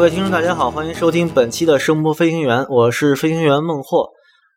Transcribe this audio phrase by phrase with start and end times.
[0.00, 4.08] 各位听众，大家好，欢迎收听本期的声波飞行员，我是飞行员孟获。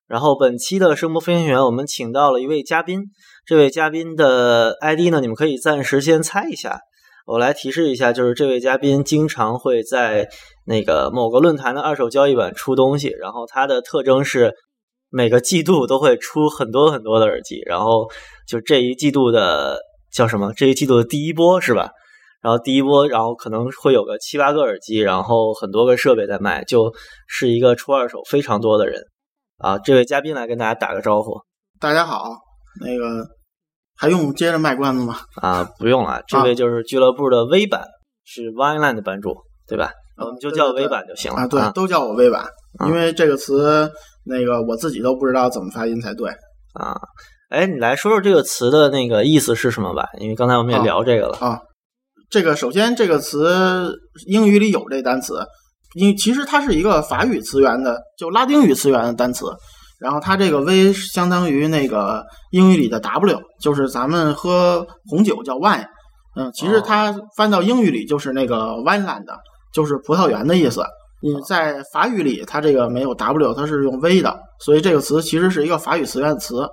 [0.07, 3.01] 然后本期的声波飞行员，我们请到了一位嘉宾，
[3.45, 6.79] 这位嘉宾的 ID 呢，你们可以暂时先猜一下。
[7.25, 10.29] 我来提示一下，就是这位嘉宾经常会在
[10.65, 14.53] 那个某个论坛的二手交易版出东西，然后他的特征是
[15.09, 18.09] 每个季度都会出很多很多的耳机，然后
[18.47, 19.79] 就这一季度的
[20.09, 20.53] 叫什么？
[20.53, 21.91] 这一季度的第一波是吧？
[22.43, 26.91] 然后第一波，然后可能会有个七八个耳机，然后很多个设备在卖，就
[27.25, 29.01] 是一个出二手非常多的人
[29.59, 29.77] 啊。
[29.77, 31.39] 这位嘉宾来跟大家打个招呼。
[31.79, 32.25] 大家好，
[32.81, 33.25] 那个
[33.95, 35.15] 还用接着卖关子吗？
[35.41, 37.85] 啊，不用了，这位就是俱乐部的微版，
[38.25, 39.33] 是 Wineland 的版主，
[39.65, 39.91] 对吧？
[40.17, 41.47] 我们就叫微版就行了啊。
[41.47, 42.45] 对，都叫我微版，
[42.85, 43.89] 因为这个词
[44.25, 46.29] 那个我自己都不知道怎么发音才对
[46.73, 46.93] 啊。
[47.49, 50.09] 哎，你来说说这个词的那个意思是什么吧？
[50.19, 51.57] 因为刚才我们也聊这个了啊。
[52.33, 53.95] 这个首先，这个词
[54.25, 55.45] 英语里有这单词，
[55.93, 59.45] 因其实它是一个法语词源的，就拉丁语词源的单词。
[59.99, 65.85] 然后它这个 V 相当于那个英语里的 W，就是咱们喝红酒叫 wine。
[66.35, 69.25] 嗯，其实它翻到英语里就是那个 wineland，
[69.71, 70.83] 就是葡萄园的意思。
[71.21, 76.67] 你在法语里，它这个没有 W，它是用 V 的，所以这个词其实是一个法语词源的词。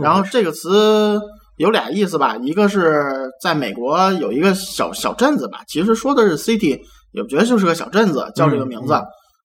[0.00, 1.20] 然后这个词。
[1.56, 6.80] 有俩意思吧，一个是在美国有一个小小镇子吧，其实说的是 city，
[7.12, 8.94] 也不觉得就是个小镇子，叫这个名字。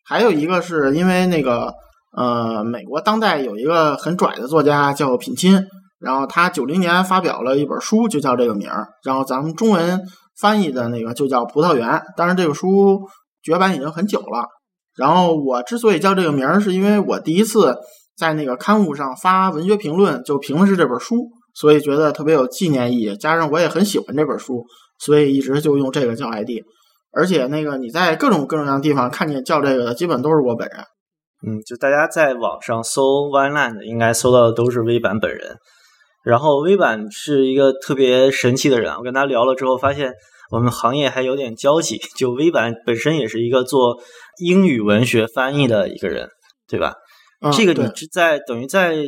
[0.05, 1.73] 还有一个是因为那个
[2.17, 5.67] 呃，美国当代有一个很拽的作家叫品钦，
[6.00, 8.88] 然后他九零年发表了一本书，就叫这个名儿。
[9.03, 10.01] 然后咱们中文
[10.39, 13.01] 翻译的那个就叫葡萄园，当然这个书
[13.44, 14.47] 绝版已经很久了。
[14.95, 17.78] 然后我之所以叫这个名儿，是因为我第一次
[18.18, 21.29] 在那个刊物上发文学评论，就评的是这本书。
[21.59, 24.63] 所以觉得特别有纪念意义，加上我也很喜欢这本书，
[25.00, 26.62] 所以一直就用这个叫 ID。
[27.12, 30.78] 而且那个你在各种各种各样的地方看见叫这个的，基本都是我本人。
[31.41, 35.57] 嗯，就大家在网上搜 Wineland，应该搜到的都是微版本人。
[36.23, 40.13] 然后微版是一个特别神奇的人，我跟他聊了之后，发现
[40.51, 42.00] 我们行业还有点交集。
[42.16, 43.97] 就微版本身也是一个做
[44.39, 46.29] 英语文学翻译的一个人，
[46.68, 46.94] 对吧？
[47.51, 49.07] 这个你是在等于在。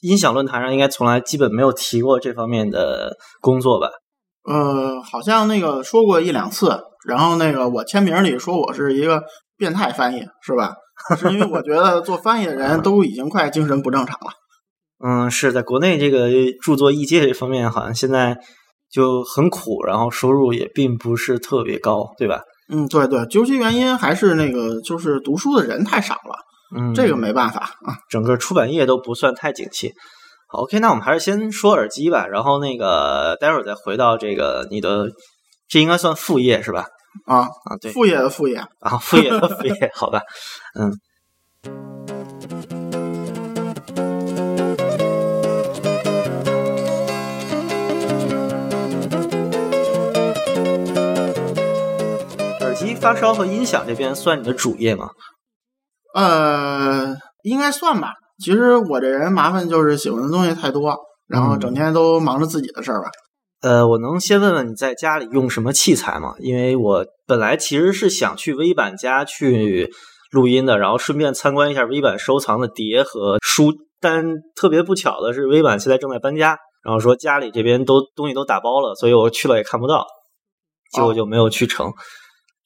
[0.00, 3.88] 音响论坛上应该从来基本没有提过这方面的工作吧？
[4.44, 9.22] 呃，好像那个说过一两次，然后那个我签名里说我是一个
[9.56, 10.74] 变态翻译，是吧？
[11.18, 14.32] 是因为我觉得做翻译的人都已经快精神不正常了。
[15.02, 16.28] 嗯，是在国内这个
[16.62, 18.38] 著作译介这方面，好像现在
[18.90, 22.42] 就很苦，然后收入也并不是特别高，对吧？
[22.72, 26.36] 嗯，对对，究其原因还是那个就是读书的人太少了。
[26.74, 29.94] 嗯，这个没办法啊， 整个出版业都不算太景气。
[30.46, 35.08] 好，OK，那我们还是先说耳机吧，然后那个待会儿再回到这个你的，
[35.68, 36.86] 这应该算副业是吧？
[37.26, 40.20] 啊啊，对，副业的副业啊，副业的副业，好吧，
[40.78, 40.92] 嗯。
[52.60, 55.10] 耳机发烧和音响这边算你的主业吗？
[56.14, 58.14] 呃，应该算吧。
[58.42, 60.96] 其实我这人麻烦就是喜欢的东西太多，
[61.28, 63.10] 然后整天都忙着自己的事儿吧。
[63.60, 66.32] 呃，我能先问问你在家里用什么器材吗？
[66.38, 69.92] 因为我本来其实是想去微版家去
[70.32, 73.70] 录音的，然后顺便参观一下微版收藏的碟和书。
[74.00, 74.24] 但
[74.56, 80.06] 特别不巧的是，微版现在正在搬家，然后说家里这边都东西都打包了，所以我去了也看不到，
[80.94, 81.92] 结果就没有去成。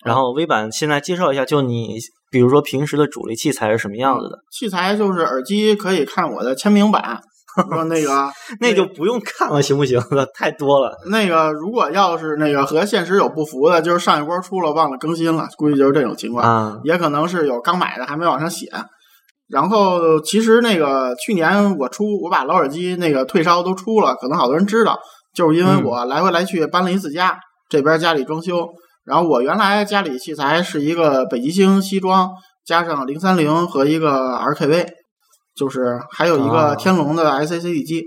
[0.05, 1.99] 然后微版现在介绍一下，就你。
[2.35, 4.37] 比如说平时的主力器材是什么样子的？
[4.51, 7.21] 器材就是耳机，可以看我的签名版。
[7.71, 8.29] 说那个，
[8.59, 10.03] 那就不用看了，行不行？
[10.35, 10.93] 太多了。
[11.09, 16.45] 那个如果要是那个和现实有不符的，就是上一波出了忘了更新了，估计就是这种情况。
[16.45, 18.67] 啊，也可能是有刚买的还没往上写。
[19.47, 24.99] 然后其实那个去年我出我把老耳机那个退烧都出了，可能好多人知道，
[25.33, 27.39] 就是因为我来回来去搬了一次家，
[27.69, 28.67] 这边家里装修。
[29.05, 32.31] 然后我原来家里器材是一个北极星西装，
[32.65, 34.87] 加上零三零和一个 RKV，
[35.55, 38.03] 就是还有一个天龙的 SACD 机，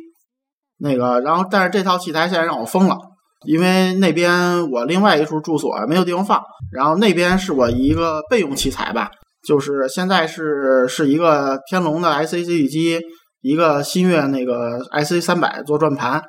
[0.80, 2.98] 那个然后但是这套器材现在让我封了，
[3.46, 6.42] 因为那边我另外一处住所没有地方放，
[6.72, 9.12] 然后那边是我一个备用器材吧，
[9.48, 13.00] 就是现在是是一个天龙的 SACD 机，
[13.42, 16.24] 一个新月那个 SC 三百做转盘，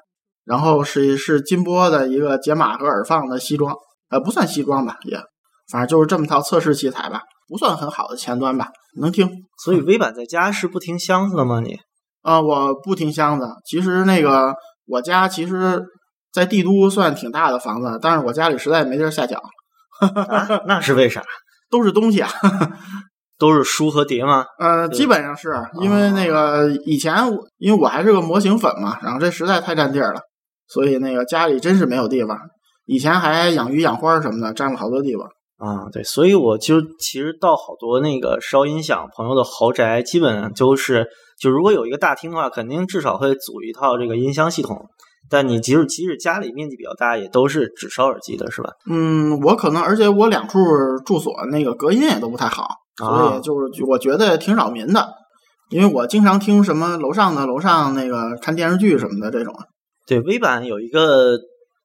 [0.45, 3.75] 然后是是金波的一个解码和耳放的西装。
[4.11, 5.19] 呃，不算西装吧，也，
[5.71, 8.69] 反正就是这么套测试器材吧，不算很好的前端吧，
[8.99, 9.29] 能听。
[9.65, 11.61] 所以微版在家是不听箱子的吗？
[11.61, 11.79] 你？
[12.23, 13.47] 啊，我不听箱子。
[13.65, 14.55] 其实那个
[14.87, 15.83] 我家其实，
[16.33, 19.41] 在帝都算挺大的房子，但是我家里实在没地儿下脚。
[20.67, 21.23] 那是为啥？
[21.71, 22.31] 都是东西啊。
[23.39, 24.45] 都是书和碟吗？
[24.59, 27.15] 呃，基本上是因为那个以前，
[27.59, 30.21] 因为我还是个模型粉嘛，然后这实在太占地儿了，
[30.67, 32.37] 所以那个家里真是没有地方。
[32.89, 35.29] 以前还养鱼养花什么的，占了好多地方。
[35.59, 41.07] 啊，对，所以我就其实到好多那个烧音响朋友的豪宅，基本上都是
[41.39, 44.87] 就如果有一个大厅的话，肯定至少会组一套这个音箱系统。
[45.29, 48.71] 但你即使即使家里面积比较大，也都是只烧耳机的，是吧？
[48.89, 50.59] 嗯，我可能而且我两处
[51.05, 52.67] 住所那个隔音也都不太好。
[52.97, 55.09] 所以就是我觉得挺扰民的，
[55.71, 59.55] 因为我经常听什么楼上的楼上那个看电视剧什么的这种。
[60.07, 61.37] 对微版有一个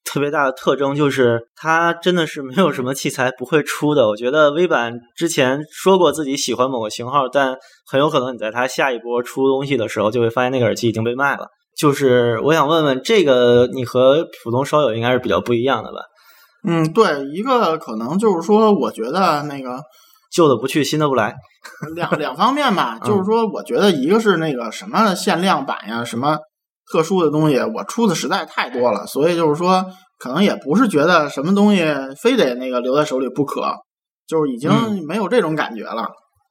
[0.05, 4.07] 特别大的特征，就是它真的是没有什么器材不会出的。
[4.07, 7.55] 我觉得微版之前说过自己喜欢某个型号，但
[7.89, 11.47] 很有可能你在它下一波出东西的时候，就会发现那个耳机已经被卖了。
[11.77, 15.99] 就是我想问问，这个你和普通烧友应该是比较不一样的吧？
[16.67, 19.79] 嗯，对，一个可能就是说，我觉得那个。
[20.35, 21.35] 旧的不去，新的不来，
[21.93, 22.97] 两两方面吧。
[23.05, 26.39] 就是说，我觉得一个是那个什么限量版呀，什么
[26.91, 29.85] 特殊的东西，我出的实在太多了，所以就是说，
[30.19, 31.85] 可能也不是觉得什么东西
[32.21, 33.61] 非得那个留在手里不可，
[34.27, 36.07] 就是已经没有这种感觉了。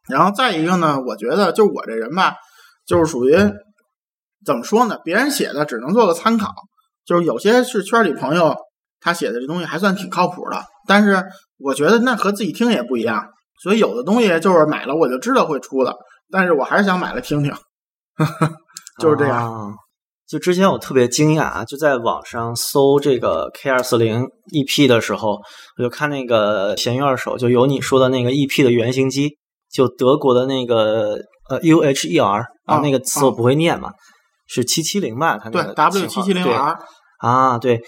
[0.08, 2.34] 然后再一个呢，我觉得就我这人吧，
[2.87, 3.37] 就是属于
[4.44, 4.99] 怎么说呢？
[5.05, 6.52] 别人写的只能做个参考，
[7.05, 8.56] 就是有些是圈里朋友
[9.00, 11.25] 他写的这东西还算挺靠谱的，但是
[11.58, 13.28] 我觉得那和自己听也不一样。
[13.62, 15.94] 所以有的东西就是买了我就知道会出的，
[16.32, 17.55] 但是我还是想买了听听，
[18.99, 19.73] 就是这样。
[20.32, 25.38] 就之前我特别惊讶啊，就在网上搜这个 K 二四零 EP 的时候，
[25.76, 29.37] 我就看那个闲鱼二手就有你说的那个 EP 的原型机，
[29.70, 31.19] 就德国的那个
[31.50, 33.90] 呃 UHER 啊，那个词我不会念嘛，
[34.46, 35.37] 是七七零吧？
[35.37, 36.78] 它那个 W 七七零 R
[37.19, 37.82] 啊，对，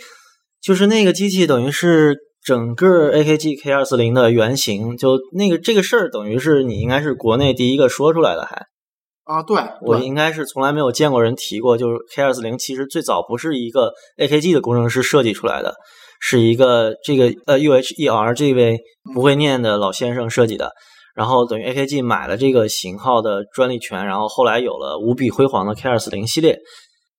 [0.63, 2.17] 就是那个机器等于是。
[2.45, 8.67] 整个 AKG K 二四零的原型，就那个这个事儿，等于是你应该是国内第一个说出来的，还
[9.25, 15.75] 啊，对我应该是从来没有见过人提过，就是 K 二四零其实最早不是一个 AKG 的工程师设计出来的，
[16.21, 18.79] 是一个这个呃 UHER 这位
[19.15, 20.73] 不会念的老先生设计的，
[21.15, 26.59] 然后等于 AKG 买了这个型号的专利权，然后后来有了无比辉煌的 K 二四零系列。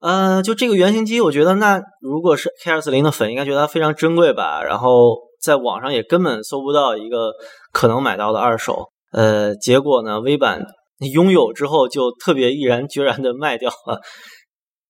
[0.01, 4.61] 呃，就这个原型机，我觉得那如果是 K 二四零的粉，应该觉得它非常珍贵吧。
[4.61, 7.31] 然后在网上也根本搜不到一个
[7.71, 8.89] 可能买到的二手。
[9.11, 10.61] 呃，结果呢，微版
[10.99, 14.01] 拥有之后就特别毅然决然的卖掉了。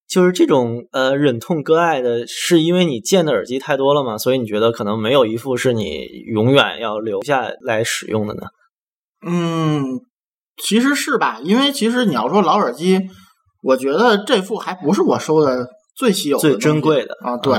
[0.07, 4.17] 就是这种呃忍痛割爱的，是因为你见的耳机太多了吗？
[4.17, 8.41] 所以你觉得可能没有一副是你永远要留下来使用的呢？
[9.25, 9.99] 嗯，
[10.57, 12.99] 其实是吧，因为其实你要说老耳机。
[13.63, 17.35] 我觉得这副还不是我收的最稀有、最珍贵的啊！
[17.37, 17.57] 对，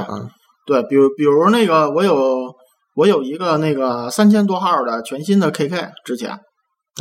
[0.64, 2.54] 对，比如比如那个，我有
[2.94, 6.38] 我有一个那个三千多号的全新的 KK，之前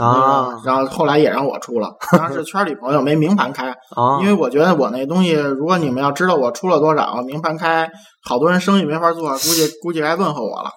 [0.01, 7.89] 啊，然后后来也让我出了， 当时圈里朋友没明盘开啊，因为我觉得我那东西，如果你们要知道我出了多少，明盘开，
[8.23, 10.69] 好多人生意没法做， 估计估计该问候我了。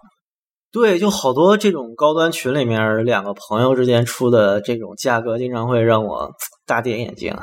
[0.71, 6.31] 对，就好多这种高端群里面，两个朋友之间出的这种价格，经常会让我
[6.67, 7.43] 大跌眼镜啊。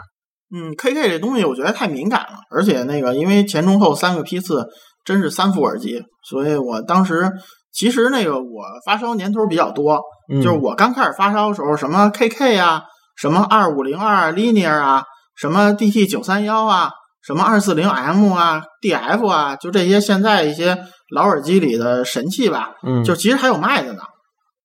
[0.55, 4.63] 嗯，K K 这东西我觉得太敏感了，而且那个因为前中后三个批次，
[5.03, 7.29] 真是三副耳机，所以我当时
[7.73, 12.83] 其实那个我发烧年头比较多，就是我刚开始发烧的时候，什么 K K 啊，
[13.15, 15.03] 什么二五零二 Linear 啊，
[15.35, 16.89] 什么 D T 九三幺啊，
[17.21, 20.77] 什么二四零 M 啊，D F 啊，就这些现在一些
[21.13, 24.01] 老耳机里的神器吧，嗯，就其实还有卖的呢，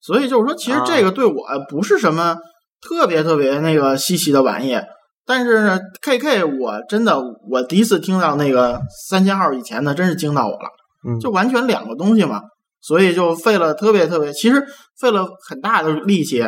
[0.01, 1.35] 所以就是说，其实这个对我
[1.69, 2.37] 不是什么
[2.81, 4.79] 特别特别那个稀奇的玩意。
[5.27, 10.69] 但是呢 K K，我真的我第一次听到那个三千号以前的，真是惊到我了。
[11.07, 12.43] 嗯，就完全两个东西嘛，
[12.83, 14.63] 所以就费了特别特别，其实
[14.99, 16.43] 费了很大的力气，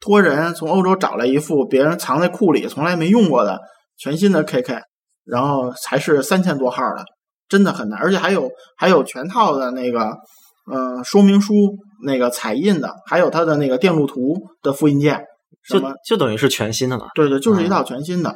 [0.00, 3.58] 托人从欧洲找来一副别人藏在库里从来没用过的
[3.98, 4.80] 全新的 K K，
[5.24, 7.04] 然后才是三千多号的，
[7.48, 10.16] 真的很难，而且还有还有全套的那个
[10.70, 11.54] 呃说明书，
[12.04, 15.24] 那个彩印的，还有它的那个电路图的复印件。
[15.68, 17.08] 就就等于是全新的了？
[17.14, 18.34] 对对，就是一套全新的。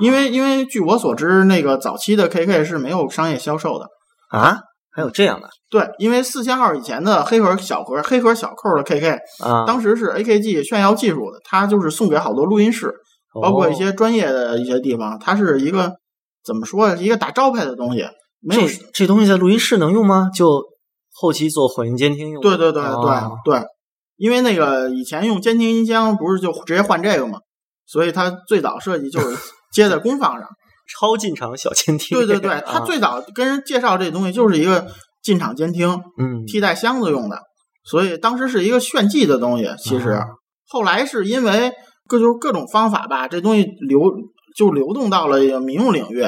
[0.00, 3.86] 因为因为据我所知，那个早期的 KK 是没有商业销售的
[4.30, 4.58] 啊。
[4.98, 5.48] 还有这样的？
[5.70, 12.92] 对，因为四千号以前的黑盒小盒、黑盒小扣的 KK 啊，当时是 AKG 炫耀技术的，它就是送给好多录音室，
[13.40, 15.16] 包括一些专业的一些地方。
[15.20, 15.92] 它是一个
[16.44, 16.96] 怎么说？
[16.96, 18.04] 一个打招牌的东西。
[18.40, 18.62] 没有
[18.92, 20.30] 这东西在录音室能用吗？
[20.34, 20.64] 就
[21.14, 22.42] 后期做混音监听用？
[22.42, 23.62] 对对对对对。
[24.16, 27.38] 因为那个以前用监听音箱不是就直接换这个嘛，
[27.86, 29.36] 所以它最早设计就是
[29.72, 30.48] 接在 功放上，
[30.88, 32.16] 超进场小监听。
[32.16, 34.86] 对对 对，他最早跟人介绍这东西就是一个
[35.22, 37.38] 进场监听，嗯，替代箱子用的。
[37.84, 39.68] 所以当时是一个炫技的东西。
[39.78, 40.24] 其实啊
[40.66, 41.72] 后来是因为
[42.06, 44.00] 各就是各种方法吧，这东西流
[44.56, 46.20] 就流动到了民用领域，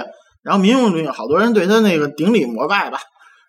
[0.43, 2.99] 然后民用领域好多人对他那个顶礼膜拜吧，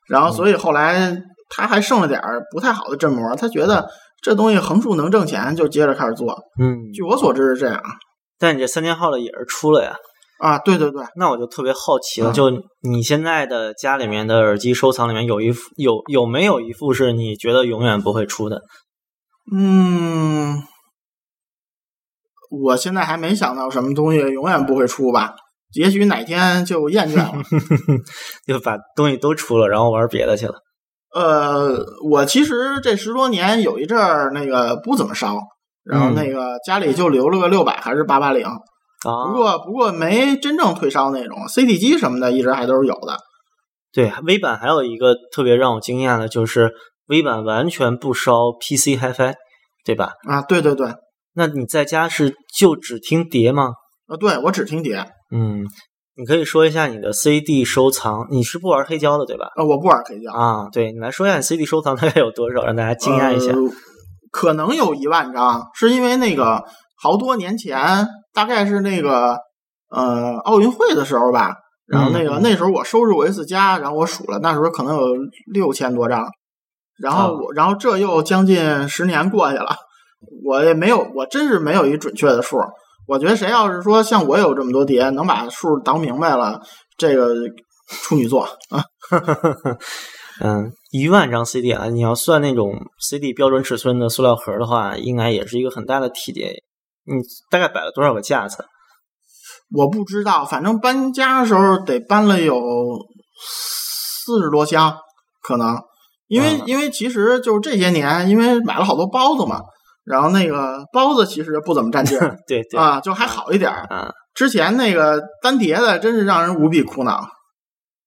[0.10, 1.16] 然后所以后来
[1.50, 3.88] 他还剩了点儿不太好的振膜，他觉得
[4.22, 6.38] 这东西横竖能挣钱，就接着开始做。
[6.60, 7.82] 嗯，据我所知是这样
[8.38, 9.96] 但你这三千号的也是出了呀，
[10.42, 12.50] 啊，对对对，那我就特别好奇了，嗯就
[12.82, 18.64] 你现在的家里面的耳机收藏里面有一副有有没有一副是你觉得永远不会出的？
[19.54, 20.58] 嗯，
[22.50, 25.36] 我现在还没想到什么东西永远不会出吧，
[25.76, 27.34] 也许哪天就厌倦了。
[28.48, 30.56] 就把东西都出了，然后玩别的去了。
[31.14, 31.78] 呃，
[32.10, 35.38] 我其实这十多年有一阵儿那个不怎么烧，
[35.84, 38.48] 然后嗯那个家里就留了个六百还是八八零，
[39.04, 43.18] 不啊，过不过没真正退烧那种，CT 机什么的一直还都是有的。
[43.94, 46.72] 对微版还有一个特别让我惊讶的就是
[47.08, 49.34] 微版完全不烧 PC HiFi，
[49.84, 50.14] 对吧？
[50.30, 50.96] 啊，对对对，啊，
[51.34, 53.74] 那你在家是就只听碟吗？
[54.08, 55.64] 啊对我只听碟，嗯，
[56.16, 59.48] 你可以说一下你的 CD 收藏，你是不玩黑胶的对吧？
[59.56, 63.52] 啊，我不玩黑胶，啊，对你来说一下你 CD 收藏大概有多少，让大家惊讶一下。
[63.52, 63.58] 呃
[64.34, 66.64] 可能有一万张，是因为那个
[67.02, 69.38] 好多年前，大概是那个
[69.90, 71.56] 呃奥运会的时候吧。
[71.88, 75.08] 然后那个、那时候我收拾过一次家，然后我数了，那时候可能有
[75.52, 76.26] 六千多张。
[77.02, 79.76] 然后我，然后这又将近十年过去了，
[80.46, 82.58] 我也没有，我真是没有一准确的数。
[83.08, 86.62] 我觉得谁要是说像我有这么多碟，能把数倒明白了，
[86.98, 87.36] 这个
[87.88, 88.86] 处女座啊，
[90.40, 96.64] 嗯，一万张 CD 啊，你要算那种 CD 标准尺寸的塑料盒的话，应该也是一个很大的体积。
[97.06, 97.16] 你
[97.50, 98.66] 大概摆了多少个架子？
[99.76, 102.56] 我不知道，反正搬家的时候得搬了有
[103.42, 104.96] 四十多箱，
[105.42, 105.78] 可能，
[106.28, 109.62] 因为、嗯因为其实就是这些年，因为买了好多包子嘛，
[110.04, 113.86] 然后那个包子其实不怎么占地儿 对对啊，就还好一点儿。
[113.90, 117.26] 啊，之前那个单碟的真是让人无比苦恼。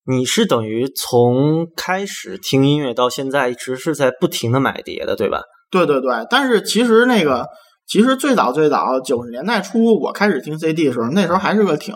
[0.07, 5.41] 你是等于从开始听音乐到现在一直是在不停的买碟的，对吧？
[5.71, 7.47] 对对对，但是其实那个，
[7.87, 11.95] 其实最早最早九十年代初，我开始听 CD 的时候，那时候还是个挺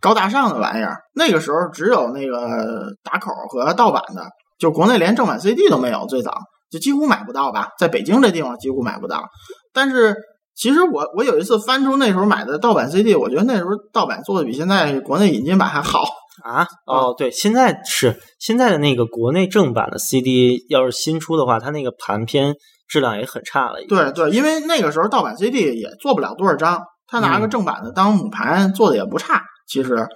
[0.00, 0.98] 高大上的玩意儿。
[1.14, 4.24] 那个时候只有那个打口和盗版的，
[4.58, 6.32] 就国内连正版 CD 都没有，最早
[6.70, 9.24] 就几乎买不到吧，在北京这地方几乎买不到。
[9.72, 10.14] 但是
[10.54, 16.02] 其实我我有一次翻出那时候买的盗版 CD，我觉得那时候盗版做的比现在国内引进版还好。
[16.44, 22.54] 啊，哦，对，现在是现在的那个国内正版的 CD，要是新出的话，它那个盘片
[22.90, 23.76] 质量也很差了。
[23.88, 30.06] 对对，因为那个时候盗版 CD 也做不了多少张，他拿个嗯正版的当母盘做的也不差，其实，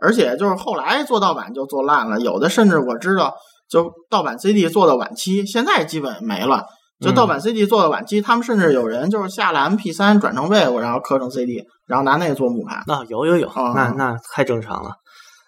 [0.00, 3.34] 而且就是后来做盗版就做烂了，有的甚至我知道，
[3.68, 6.64] 就盗版 CD 做到晚期，现在基本没了。
[7.00, 12.80] 就盗版 CD 做到晚期，他们甚至有人就是下了 MP 三转成 WAV，然后刻成 CD，然后拿那个做母盘。
[12.86, 14.90] 那、有有有，啊那那太正常了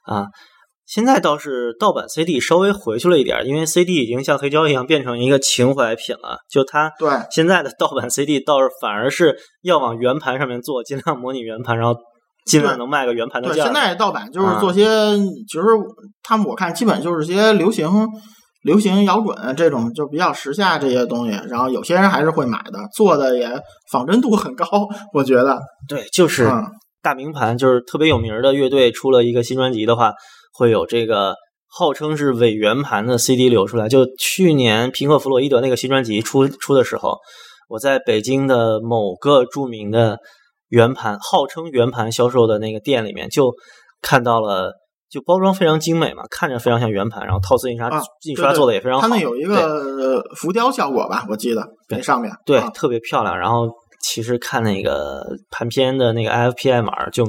[0.04, 0.26] 啊。
[0.86, 6.38] 现在倒是盗版 CD 稍微回去了一点，因为 CD 已经像黑胶一样变成一个情怀品了。
[6.50, 11.98] 就它对现在的盗版 CD 倒是反而是要往圆盘上面做，尽量模拟圆盘，然后
[12.44, 13.64] 尽量能卖个圆盘的对，价儿。
[13.66, 14.84] 现在盗版就是啊做些，
[15.48, 15.64] 其实
[16.22, 17.88] 他们我看基本就是些流行、
[18.62, 23.48] 流行摇滚这种就比较时下这些东西，然后有些人还是会买的，做的也
[23.90, 24.66] 仿真度很高，
[25.14, 25.58] 我觉得。
[25.88, 26.62] 对，就是嗯
[27.00, 30.12] 大名盘，就是特别有名的乐队出了一个新专辑的话，
[30.54, 31.34] 会有这个
[31.66, 33.88] 号称是伪圆盘的 CD 流出来。
[33.88, 37.18] 就去年平克·弗洛伊德那个新专辑出出的时候，
[37.68, 40.18] 我在北京的某个著名的
[40.68, 43.52] 圆盘，号称圆盘销售的那个店里面，就
[44.00, 44.72] 看到了，
[45.10, 49.08] 就包装非常精美嘛，看着非常像圆盘，然后套丝印刷、啊印刷做的也非常好。
[49.08, 52.30] 它那有一个呃浮雕效果吧，我记得对那上面。
[52.46, 53.36] 对，啊特别漂亮。
[53.36, 53.68] 然后
[54.00, 57.24] 其实看那个盘片的那个 IFPI 码，就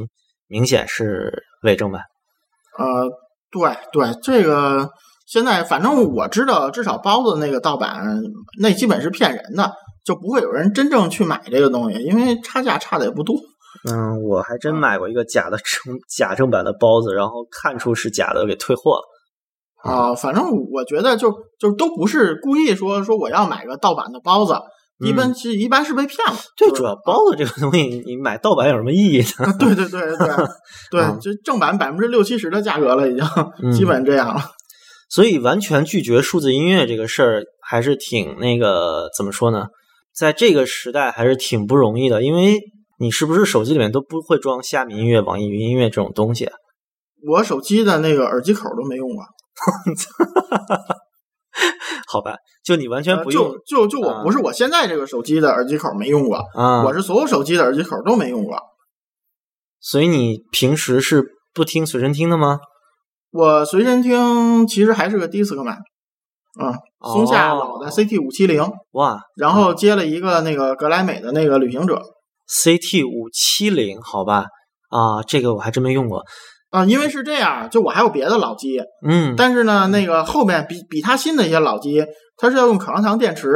[0.48, 2.02] 明显是伪正版。
[2.78, 3.10] 呃，
[3.52, 4.90] 对对，这个
[5.26, 8.04] 现在反正我知道，至少包子那个盗版，
[8.62, 9.72] 那基本是骗人的，
[10.04, 13.36] 就不会有人真正去买这个东西，因为差价差的也不多。
[13.90, 19.04] 嗯，我还真买过一个假的正假正版的包子，然后看出是假的，给退货了。
[19.84, 24.54] 啊、反正我觉得就就都不是故意说说我要买个盗版的包子，
[25.00, 26.34] 一般是一般是被骗了。
[26.34, 29.22] 嗯最主要包子这个东西，你买盗版有什么意义
[29.60, 30.18] 对对对对
[30.92, 33.24] 对啊，就正版百分之六七十的价格了，已经
[33.64, 34.42] 嗯 基本这样了。
[35.10, 39.68] 所以完全拒绝数字音乐这个事儿，还是挺那个怎么说呢？
[40.16, 42.60] 在这个时代还是挺不容易的，因为
[43.00, 46.54] 你是不是手机里面都不会装虾米音乐、网易云音乐这种东西啊？
[47.28, 49.24] 我手机的那个耳机口都没用过，
[52.08, 58.58] 好吧，就你完全呃不用就就就我啊不是我现在这个手机的耳机口没用过，啊，我是所有手机的耳机口都没用过。
[59.80, 62.60] 所以你平时是不听随身听的吗？
[63.32, 65.78] 我随身听其实还是个 Discman，
[66.62, 66.74] 嗯，
[67.14, 72.02] 松下哦老的 CT 五七零，哇然后接了一个那个格莱美的那个旅行者
[72.50, 74.46] ，CT 五七零，好吧，
[74.90, 76.24] 啊，这个我还真没用过。
[76.72, 82.06] 啊、因为是这样，就我还有别的老机，嗯，但是呢，那个后面比比它新的一些老机，
[82.38, 83.52] 它是要用可康糖电池，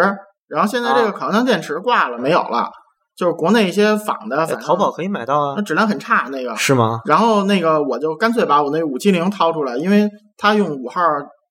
[0.47, 2.69] 然后现在这个啊可康糖电池挂了没有了，
[3.17, 7.01] 就是国内一些仿的，淘宝可以买到啊那，质量很差那个，是吗？
[7.05, 11.01] 然后那个我就干脆把我那五七零掏出来，因为它用五号、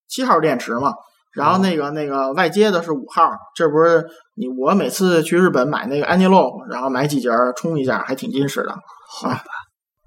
[0.08, 0.92] 七号电池嘛。
[1.34, 8.74] 然后那个那个外接的是五号，这不是你我每次去日本买那个安妮洛，然后买几节充一下，还挺结实的。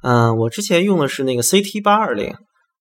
[0.01, 2.33] 嗯，我之前用的是那个 CT 八二零，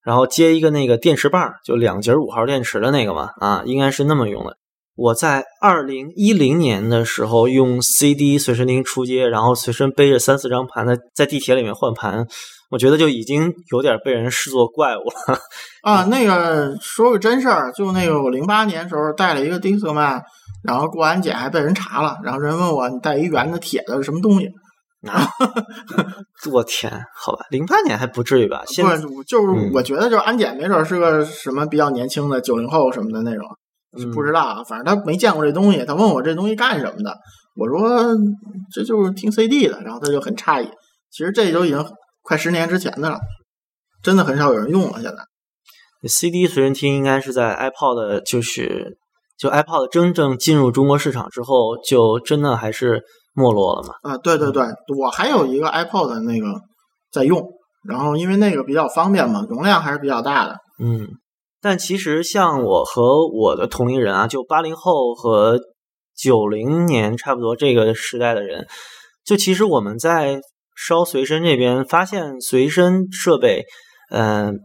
[0.02, 4.56] 然后接一个那个电池棒，就两节五号电池的那个嘛，啊，应该是那么用的。
[4.96, 12.26] 我在二零一零年的时候用 CD 随身听出街，然后随身背着三四张盘在在地铁里面换盘，
[12.70, 15.38] 我觉得就已经有点被人视作怪物了。
[15.82, 20.20] 啊，那个说个真事儿，就那个我零八年时候带了一个迪斯曼，
[20.62, 24.50] 然后过安检还被人查了，然后人问我你带一圆的铁的是什么东西？
[25.08, 25.26] 啊，
[26.52, 28.62] 我天，好吧，零八年还不至于吧？
[28.66, 33.46] 现在不，就是嗯我觉得就是安检没准是个什么比较年轻的九零后什么的那种，
[33.96, 37.16] 嗯不知道啊，反正他没见过这东西，他问我这东西干什么的，
[37.56, 38.14] 我说
[38.72, 40.68] 这就是听 CD 的，然后他就很诧异。
[41.10, 41.84] 其实这都已经
[42.22, 43.18] 快十年之前的了，
[44.02, 45.00] 真的很少有人用了。
[45.00, 45.16] 现在
[46.08, 48.96] CD 随身听应该是在 iPod 就是
[49.36, 53.02] 就 iPod 真正进入中国市场之后，就真的还是
[53.40, 53.94] 没落了嘛。
[54.02, 54.62] 啊，对对对，
[54.96, 56.60] 我还有一个 iPod 的那个
[57.10, 57.42] 在用，
[57.88, 60.56] 然后因为那个比较方便嘛，容量还是比较大的。
[60.78, 61.08] 嗯，
[61.60, 65.58] 但其实像我和我的同龄人啊，就八零后和
[66.16, 68.66] 九零年差不多这个时代的人，
[69.24, 70.40] 就其实我们在
[70.76, 73.64] 烧随身这边发现，随身设备，
[74.10, 74.58] 嗯、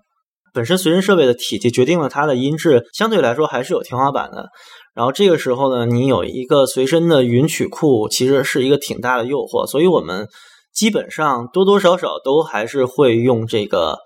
[0.54, 4.50] 本身随身设备的体积决定了它的音质，相对来说还是有天花板的。
[4.96, 10.28] 然后这个时候呢，你有一个随身的云曲库，其实是一个挺大的诱惑，所以我们
[10.74, 13.98] 基本上多多少少都还是会用这个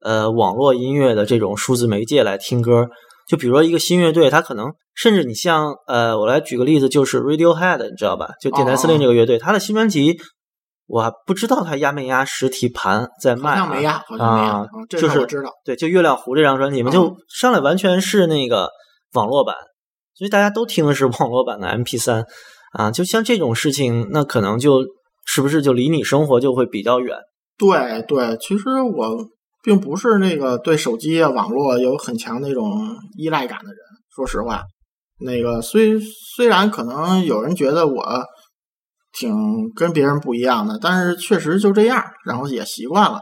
[0.00, 2.86] 呃网络音乐的这种数字媒介来听歌。
[3.28, 8.28] 就比如说一个新乐队，它可能甚至你像呃，我来举个例子，就是 Radiohead，你知道吧？
[8.40, 10.16] 就电台司令这个乐队，它的新专辑
[10.86, 15.50] 我还不知道它压没压实体盘在卖、啊，像没压，好像没压，啊就是我知道。
[15.64, 18.70] 对，就《月亮湖》这张专辑就上来完全是那个
[19.14, 19.56] 网络版，
[20.16, 22.24] 所以大家都听的是网络版的 MP 三
[22.72, 22.90] 啊。
[22.90, 24.84] 就像这种事情，那可能就
[25.26, 27.16] 是不是就离你生活就会比较远？
[27.58, 29.16] 对对，其实我
[29.62, 32.70] 并不是那个对手机啊、网络有很强那种
[33.16, 33.78] 依赖感的人。
[34.14, 34.62] 说实话，
[35.20, 38.24] 那个虽虽然可能有人觉得我
[39.12, 39.30] 挺
[39.74, 43.20] 跟别人不一样的，但是确实就这样，然后也习惯了，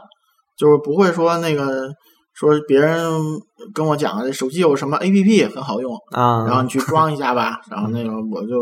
[0.57, 1.89] 就是不会说那个
[2.35, 3.11] 说别人
[3.73, 8.55] 跟我讲这手机有什么 APP 很好用，啊，然后你去装一下吧， 然后那个我就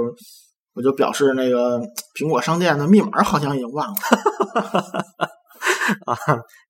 [0.75, 1.79] 我就表示那个
[2.17, 3.93] 苹果商店的密码好像已经忘了。
[6.05, 6.15] 啊，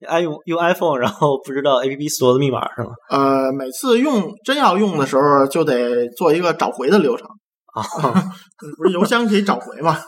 [0.07, 2.89] 爱用用 iPhone，然后不知道 APP 所有的密码是吗？
[3.09, 7.27] 呃，每次用真要用的时候，就得做一个找回的流程。
[7.73, 7.81] 啊，
[8.77, 9.99] 不是邮箱可以找回吗？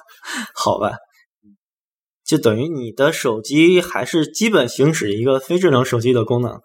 [0.55, 0.91] 好吧，
[2.23, 6.60] 就等于你的手机还是基本行使一个非智能手机的功能，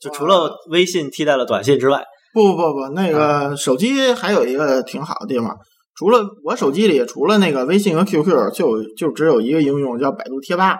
[0.00, 5.56] 就除了微信替代了短信之外，不不不，那个手机还有一个挺好的地方，
[5.94, 10.78] 除了我手机里除了那个微信和 QQ，就就只有一个应用叫百度贴吧。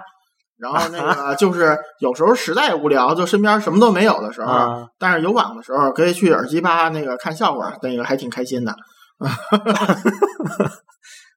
[0.59, 8.75] 然后那个 就是有时候实在无聊，就身边什么都没有的时候，啊但是有网的时候，可以去耳机吧那个看笑话，那个还挺开心的。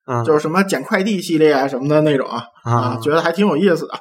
[0.05, 3.93] 嗯，就是什么捡快递系列啊什么的那种啊，啊，觉得还挺有意思的。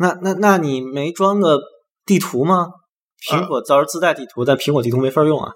[0.00, 1.60] 那那那你没装个
[2.04, 2.66] 地图吗？
[3.28, 5.50] 苹果到时候自带地图，但苹果地图没法用啊。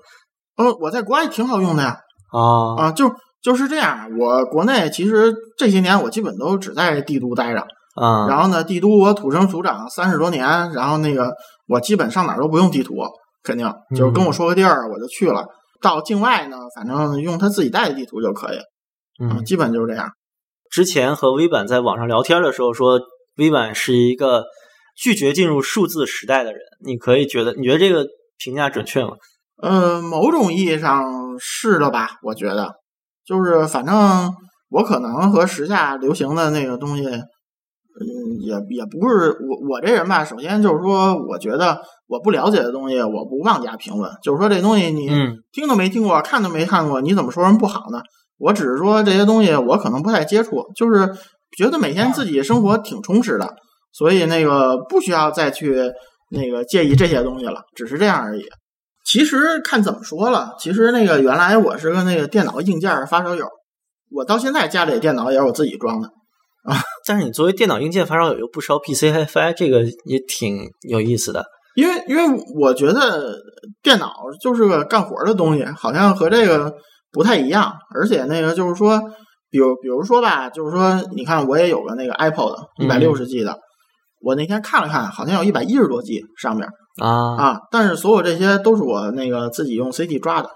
[0.56, 1.96] 哦，我在国外挺好用的呀。
[2.32, 4.08] 啊啊，就就是这样。
[4.18, 7.60] 我国内其实这些年我基本都只在帝都待着，
[7.94, 11.32] 啊然后呢，帝都我土生土长三十多年，然后那个
[11.66, 12.96] 我基本上哪儿都不用地图，
[13.42, 15.46] 肯定就是跟我说个地儿我就去了。
[15.80, 18.58] 到境外呢，反正用他自己带的地图就可以，
[19.22, 20.10] 嗯，基本就是这样。
[20.70, 23.00] 之前和微版在网上聊天的时候说，
[23.36, 24.44] 微版是一个
[25.00, 26.60] 拒绝进入数字时代的人。
[26.84, 28.04] 你可以觉得，你觉得这个
[28.36, 29.10] 评价准确吗？
[29.62, 32.18] 呃，某种意义上是的吧？
[32.22, 32.74] 我觉得，
[33.24, 33.94] 就是反正
[34.70, 44.10] 我可能和时下流行的那个东西，嗯，也也不是我我这人吧，首先就是说，我觉得我不了解的东西，我不妄加评论。
[44.22, 48.00] 就是说，这东西你嗯听都没听过，看都没看过，你怎么说人不好呢？
[48.38, 51.12] 我只是说这些东西我可能不太接触，就是
[51.56, 53.56] 觉得每天自己生活挺充实的，
[53.98, 55.92] 所以那个不需要再去
[56.30, 58.44] 那个介意这些东西了，只是这样而已。
[59.04, 63.48] 其实看怎么说了，其实那个原来我是个那个电脑硬件发烧友，
[64.12, 66.08] 我到现在家里电脑也是我自己装的
[66.62, 66.76] 啊。
[67.08, 70.58] 但是你作为电脑硬件发烧友又不烧 PC HiFi，这个也挺
[70.88, 71.44] 有意思的。
[71.74, 73.34] 因为因为我觉得
[73.82, 76.74] 电脑就是个干活的东西，好像和这个
[77.10, 77.72] 不太一样。
[77.94, 79.00] 而且那个就是说，
[79.48, 83.58] 比如比如说吧，就是说，你看我也有个那个 Apple 的一百六十 G 的，
[84.20, 86.66] 我那天看了看，好像有一百一十多 G 上面
[87.00, 90.48] 啊，啊，但是所有这些都是我那个自己用 CD 抓的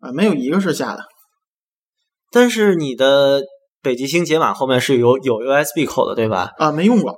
[0.00, 1.02] 啊，没有一个是下的。
[2.30, 3.42] 但是你的
[3.82, 6.50] 北极星解码后面是有有 USB 口的，对吧？
[6.58, 7.14] 啊，没用过。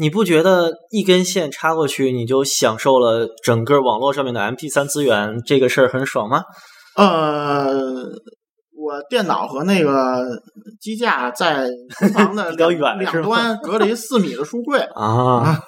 [0.00, 6.42] 你不觉得一根线插过去，你就享受了整个网络上面的 MP3 资源，这个事儿很爽吗？
[6.96, 8.04] 呃，
[8.88, 10.24] 我电脑和那个
[10.80, 15.60] 机架在厨房的 比较两端隔了一四米的书柜，啊，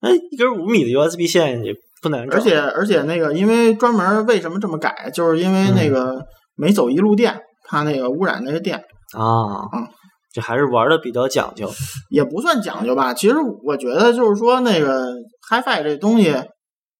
[0.00, 6.24] 那一根五米的 USB 线也不难找，而且而且那个，因为专门为什么这么改，就是因为嗯那个
[6.56, 8.78] 没走一路电，怕那个污染那个电，
[9.12, 9.86] 啊，嗯
[10.32, 11.70] 这还是玩的比较讲究。
[12.08, 13.12] 也不算讲究吧。
[13.12, 15.12] 其实我觉得就是说那个
[15.50, 16.34] HiFi 这东西，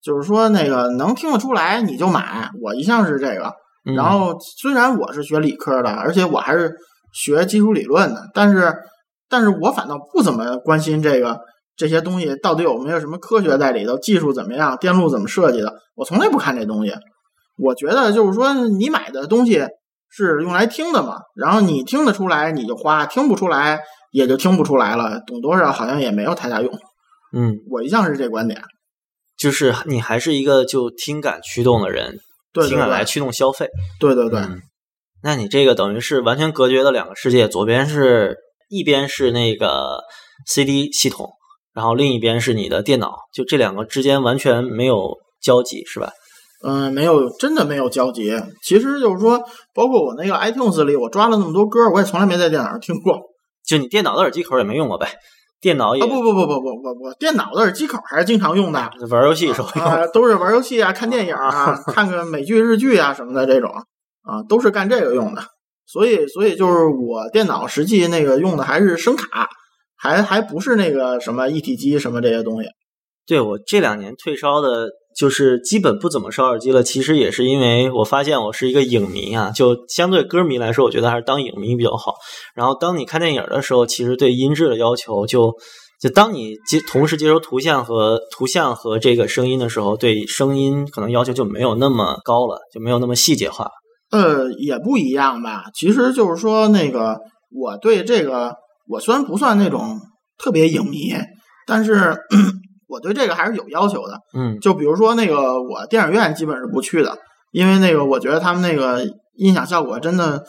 [0.03, 3.51] 就是说那个能听得出来你就买，我一向是这个。
[3.87, 6.75] 嗯然后虽然我是学理科的，而且我还是
[7.13, 8.75] 学基础理论的，但是
[9.29, 11.39] 但是我反倒不怎么关心这个
[11.77, 16.93] 这些东西到底有没有什么科学在里头，技术怎么样，电路怎么设计的，我从来不看这东西。
[17.57, 19.65] 我觉得就是说，你买的东西
[20.09, 26.73] 是用来听的嘛，然后你听得出来你就花，听不出来也就听不出来了，懂多少好像也没有太大用。
[27.33, 28.63] 嗯，我一向是这观点。
[29.37, 32.19] 就是你还是一个就听感驱动的人，
[32.55, 33.69] 对对对，听感来驱动消费。
[34.01, 34.63] 对对对，嗯
[35.23, 38.37] 那你这个等于是完全隔绝了两个世界，左边是
[38.69, 40.01] 一边是那个
[40.47, 41.31] CD 系统，
[41.73, 46.13] 然后另一边是你的电脑，就这两个之间完全没有交集，是吧？
[46.63, 48.35] 嗯，没有，真的没有交集。
[48.63, 49.39] 其实就是说，
[49.75, 53.19] 包括我那个 iTunes 里，我抓了那么多歌，我也从来没在电脑上听过。
[53.67, 55.09] 就你电脑的耳机口也没用过呗？
[55.65, 58.91] 电脑也啊，不不不不不不不，电脑的耳机口还是经常用的。
[59.09, 59.83] 玩游戏时候用。
[59.83, 63.71] 啊，都是玩游戏啊、看电影啊、看个美剧、日剧啊什么的这种
[64.25, 65.43] 啊，都是干这个用的。
[65.87, 69.49] 所以，所以就是我电脑实际那个用的还是声卡，
[69.97, 72.69] 还还不是那个什么一体机什么这些东西。
[73.27, 76.83] 对我这两年退烧的，就是基本不怎么烧耳机了。
[76.83, 82.15] 其实也是因为我发现我是一个影迷啊，就相对歌迷来说，我觉得还是当影迷比较好。
[82.55, 85.55] 然后当你看电影的时候，其实对音质的要求就
[86.01, 93.71] 就当你接同时接收图像和图像和这个声音的时候，对声音可能要求就没有那么高了，就没有那么细节化。
[94.11, 95.65] 呃，也不一样吧。
[95.75, 97.19] 其实就是说，那个
[97.51, 98.55] 我对这个，
[98.87, 99.99] 我虽然不算那种
[100.39, 101.15] 特别影迷，
[101.67, 102.15] 但是
[102.95, 104.19] 我对这个还是有要求的。
[104.35, 107.17] 嗯就比如说那个，我电影院基本是不去的，
[107.51, 109.05] 因为那个我觉得他们那个
[109.35, 110.43] 音响效果真的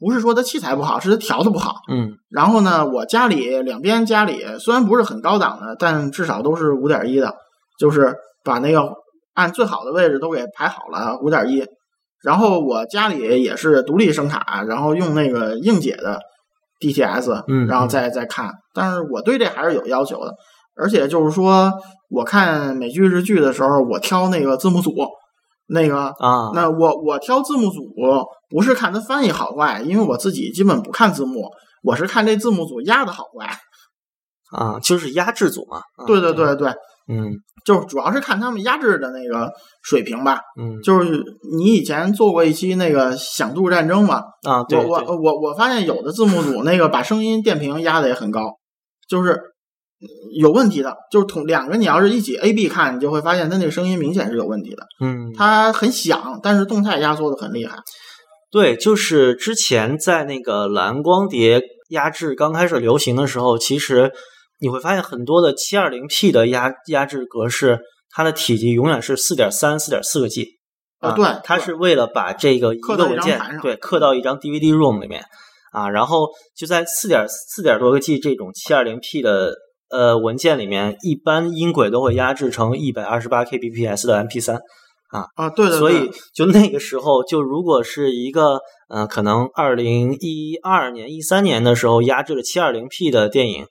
[0.00, 1.74] 不是说它器材不好，是它调的不好。
[1.90, 7.34] 嗯然后呢，我家里两边家里虽然不是很高档的，但至少都是五点一的，
[7.78, 8.90] 就是把那个
[9.34, 11.64] 按最好的位置都给排好了五点一。
[12.24, 16.20] 然后我家里也是独立声卡，然后用那个硬解的
[16.80, 18.52] DTS，嗯然后再再看。
[18.72, 20.32] 但是我对这还是有要求的，
[20.82, 21.72] 而且就是说，
[22.10, 24.90] 我看美剧日剧的时候，我挑那个字幕组，
[25.68, 27.80] 那个啊那我我挑字幕组
[28.50, 31.48] 不是看它翻译好坏，因为我自己基本不看字幕，
[31.84, 33.46] 我是看这字幕组压的好坏。
[34.50, 35.78] 啊，就是压制组嘛。
[35.96, 36.68] 啊对对，对对，
[37.08, 37.30] 嗯
[37.64, 39.50] 就是主要是看他们压制的那个
[39.82, 40.40] 水平吧。
[40.60, 41.22] 嗯就是
[41.56, 44.16] 你以前做过一期那个响度战争嘛，
[44.46, 48.42] 啊，对我我我我发现有的字幕组那个把声音电平压的也很高，
[49.08, 49.38] 就是呃
[50.34, 50.96] 有问题的。
[51.10, 54.86] 就是同两个你要是一起 A B 看，你就会发现它那个声音明显是有问题的。
[55.00, 57.76] 嗯，它很响，但是动态压缩的很厉害。
[58.50, 64.12] 对，就是之前在那个蓝光碟压制刚开始流行的时候，其实
[64.60, 67.78] 你会发现很多的 720P 的压压制格式，
[68.10, 70.46] 它的体积永远是4.3、4.4个 G
[71.00, 75.24] 啊对对它是为了把这个一刻个文件对刻到一张 DVD ROM 里面
[75.72, 79.54] 啊，然后就在四点四点多个 G 这种七二零 P 的
[79.92, 84.58] 呃文件里面，一般音轨都会压制成一百二十八 kbps 的 MP 三。
[85.12, 93.66] 啊，啊对对，所以就那个时候，就如果是一个呃，可能二零一二年、一三年的时候压制了七二零 P 的电影，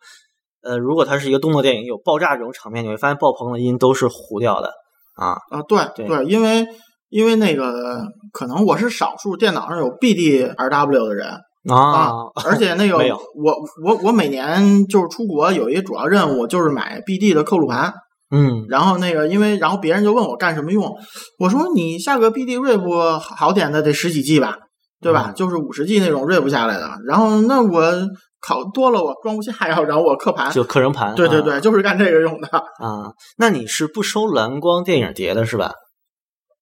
[0.62, 4.72] 呃，如果它是一个动作电影，有爆炸这种场面，你会发现爆棚的音都是糊掉的
[5.16, 5.32] 啊。
[5.50, 6.64] 啊，对对因为
[7.10, 11.28] 因为那个可能我是少数电脑上有 BDRW 的人
[11.70, 12.12] 啊，
[12.46, 17.94] 而且那个我我我每年就是出国有一个主要任务就是买 BD 的刻录盘，
[18.34, 20.98] 嗯然后那个因为然后别人就问我干什么用，
[21.38, 24.58] 我说你下个 BD Rip 好点的得十几 G 吧，
[25.02, 25.28] 对吧？
[25.32, 27.92] 嗯就是五十 G 那种 Rip 下来的，然后那我
[28.40, 31.10] 考多了我装不下呀，然后我刻盘，就刻成盘。
[31.10, 32.48] 啊对对对，就是干这个用的。
[32.58, 35.74] 啊，那你是不收蓝光电影碟的是吧？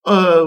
[0.03, 0.43] 呃，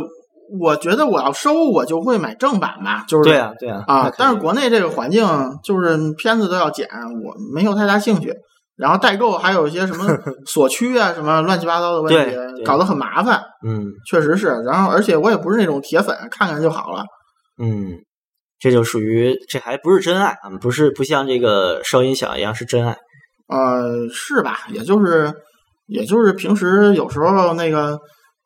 [0.60, 3.84] 我觉得我要收，我就会买正版吧，就是对啊，对啊。
[3.86, 5.26] 啊，但是国内这个环境
[5.62, 6.88] 就是片子都要剪，
[7.24, 8.34] 我没有太大兴趣。
[8.74, 10.06] 然后代购还有一些什么
[10.46, 14.48] 锁区啊，什么乱七八糟的问题，搞得很麻烦，嗯确实是。
[14.66, 17.04] 然后而且我也不是那种铁粉，看看就好了。
[17.62, 17.92] 嗯，
[18.58, 22.96] 这就属于这还不是真爱啊，不是不像这个烧音响一样是真爱。
[23.48, 24.60] 呃，是吧？
[24.70, 25.32] 也就是
[25.86, 27.98] 也就是平时有时候那个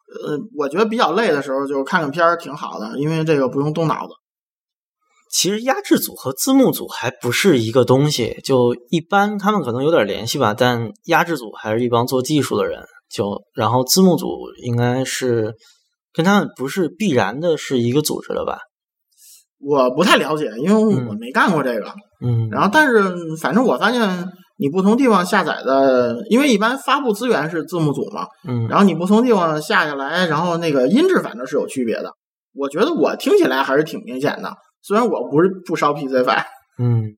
[0.08, 4.12] 呃，我觉得比较累的时候，就看看片儿挺好的，因为这个不用动脑子。
[5.30, 14.26] 其实压制组和字幕组还不是一个东西，就一般他们可能有点联系吧，但压制组还是一帮做技术的人，就然后字幕组
[14.64, 15.54] 应该是
[16.12, 18.60] 跟他们不是必然的是一个组织的吧？
[19.58, 21.92] 我不太了解，因为嗯我没干过这个。
[22.24, 24.00] 嗯，然后，但是反正我发现，
[24.58, 32.12] 你不同地方下载的，因为一般发布资源是字幕组嘛，嗯，然后你不同地方下下来，然后那个音质反正是有区别的。
[32.54, 36.44] 我觉得我听起来还是挺明显的，虽然我不是不烧 PC 版。
[36.78, 37.16] 嗯。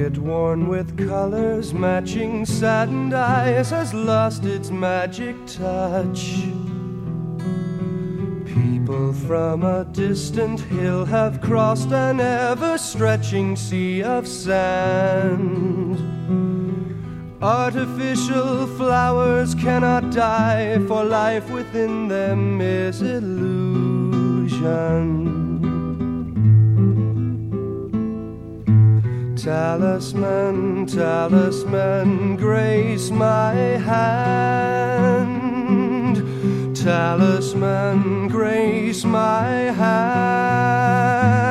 [0.00, 6.36] Trinket worn with colors matching saddened eyes has lost its magic touch.
[8.46, 15.98] People from a distant hill have crossed an ever stretching sea of sand.
[17.42, 24.40] Artificial flowers cannot die, for life within them is illusion.
[29.42, 33.96] Talisman, talisman, grace my hand.
[36.76, 41.49] Talisman, grace my hand.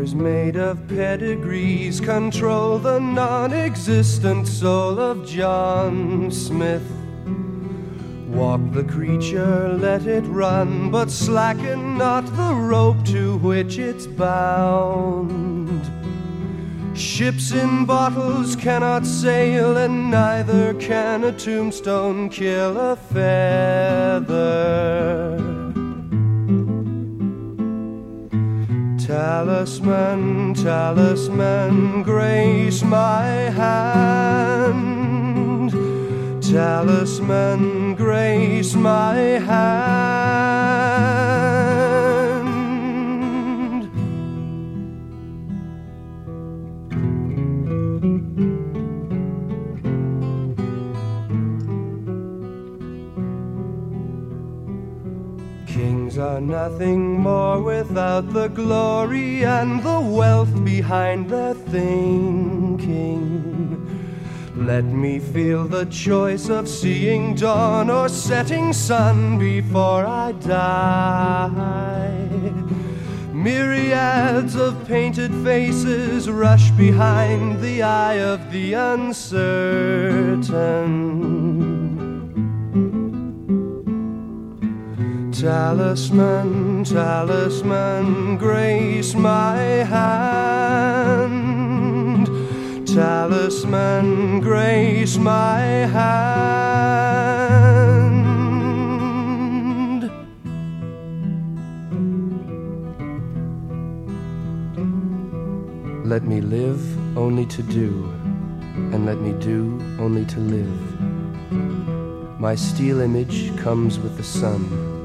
[0.00, 6.90] Made of pedigrees control the non existent soul of John Smith.
[8.26, 15.82] Walk the creature, let it run, but slacken not the rope to which it's bound.
[16.96, 24.30] Ships in bottles cannot sail, and neither can a tombstone kill a feather.
[29.10, 33.26] Talisman, talisman, grace my
[33.58, 34.82] hand.
[36.40, 40.90] Talisman, grace my hand.
[56.20, 63.20] Are nothing more without the glory and the wealth behind their thinking.
[64.54, 71.50] Let me feel the choice of seeing dawn or setting sun before I die.
[73.32, 79.40] Myriads of painted faces rush behind the eye of the uncertain.
[85.40, 91.16] Talisman, talisman, grace my hand.
[92.86, 96.50] Talisman, grace my hand.
[106.04, 106.82] Let me live
[107.16, 108.12] only to do,
[108.92, 111.00] and let me do only to live.
[112.38, 114.99] My steel image comes with the sun.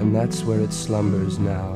[0.00, 1.74] And that's where it slumbers now.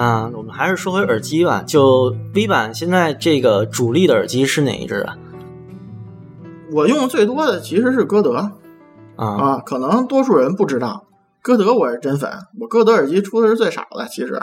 [0.00, 1.62] 啊，我们还是说回耳机吧。
[1.62, 5.18] 就 V 版现在这个主力的耳机是哪一只啊？
[6.72, 8.34] 我用的最多的其实是歌德
[9.16, 11.06] 啊，啊，可能多数人不知道，
[11.42, 14.40] 歌德我是真粉，我歌德耳机出的是最少的，其实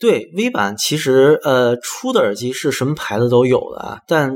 [0.00, 4.32] 对，V 版其实呃出的耳机是什么牌子都有的啊，但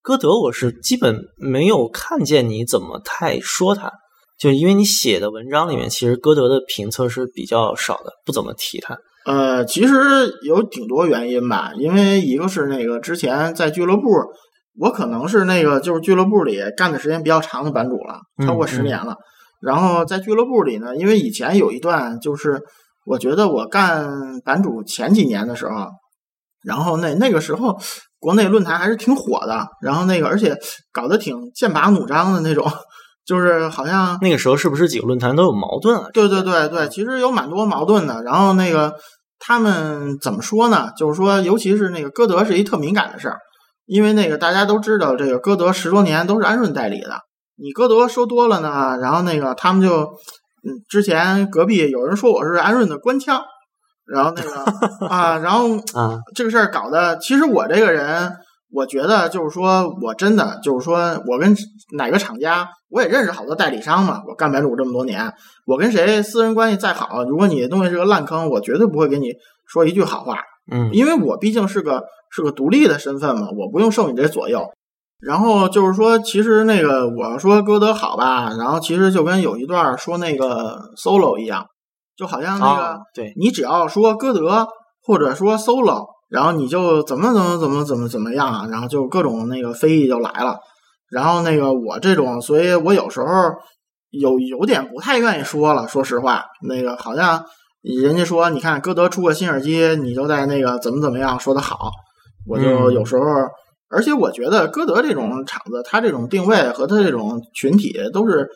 [0.00, 3.92] 歌德我是基本没有看见你怎么太说它，
[4.38, 8.96] 就因为你写的文章里面其实歌德的评测是比较少的，不怎么提它。
[9.26, 9.94] 呃，其实
[10.46, 14.02] 有挺多原因吧，因为一个是那个之前在俱乐部，
[14.78, 19.16] 我可能是那个就是俱乐部里干的时间比较长的版主了，超过十年了。
[19.60, 22.62] 然后在俱乐部里呢，因为以前有一段就是
[23.04, 25.88] 我觉得我干版主前几年的时候，
[26.64, 27.78] 然后那那个时候
[28.18, 30.56] 国内论坛还是挺火的，然后那个而且
[30.92, 32.66] 搞得挺剑拔弩张的那种，
[33.26, 36.08] 就是好像那个时候是不是几个论坛都有矛盾啊？
[36.12, 38.22] 对对对对，其实有蛮多矛盾的。
[38.22, 38.92] 然后那个
[39.38, 40.88] 他们怎么说呢？
[40.96, 43.38] 就是说，尤其是那个歌德是一特敏感的事儿，
[43.86, 47.20] 因为那个大家都知道，这个歌德十多年都是安顺代理的。
[47.56, 53.40] 你歌德说多了呢，然后那个他们就，嗯，之前隔壁有人说我是安顺的官腔，
[54.06, 54.64] 然后那个
[55.06, 58.32] 啊，然后啊，这个事儿搞的，其实我这个人，
[58.72, 61.54] 我觉得就是说我真的就是说我跟
[61.96, 65.32] 哪个厂家，我也认识好多代理商嘛，我干白主这么多年，
[65.64, 69.32] 我跟谁私人关系再好，如果你的东西是个烂坑，我绝对不会给你
[69.66, 70.38] 说一句好话，
[70.72, 74.64] 嗯因为我毕竟是个是个独立的身份嘛，我不用受你这左右。
[75.20, 81.66] 然后就是说，其实那个我说歌德好吧，然后其实就跟有一段说那个 solo 一样，
[82.16, 84.66] 就好像那个、啊对，你只要说歌德
[85.02, 90.58] 或者说 solo，然后你就怎么怎么怎么怎么怎么样啊，然后就各种那个非议就来了。
[91.10, 93.26] 然后那个我这种，所以我有时候
[94.10, 95.88] 有有点不太愿意说了。
[95.88, 97.44] 说实话，那个好像
[97.82, 101.90] 人家说，你看歌德出个新耳机，你就在那个怎么怎么样说的好，
[102.46, 103.24] 我就嗯有时候。
[103.92, 108.48] 而且我觉得歌德这种厂子，它这种定位和它这种群体都是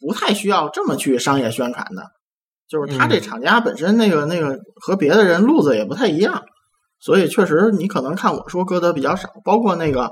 [0.00, 2.02] 不太需要这么去商业宣传的。
[2.68, 6.42] 就是他这嗯厂家本身那个那个和别的人路子也不太一样，
[6.98, 10.10] 所以确实你可能看我说歌德比较少，包括那个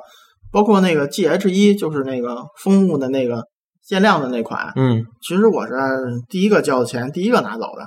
[0.53, 3.45] 包括那个 G H 一，就是那个枫木的那个
[3.83, 5.73] 限量的那款，嗯，其实我是
[6.29, 7.87] 第一个交的钱，第一个拿走的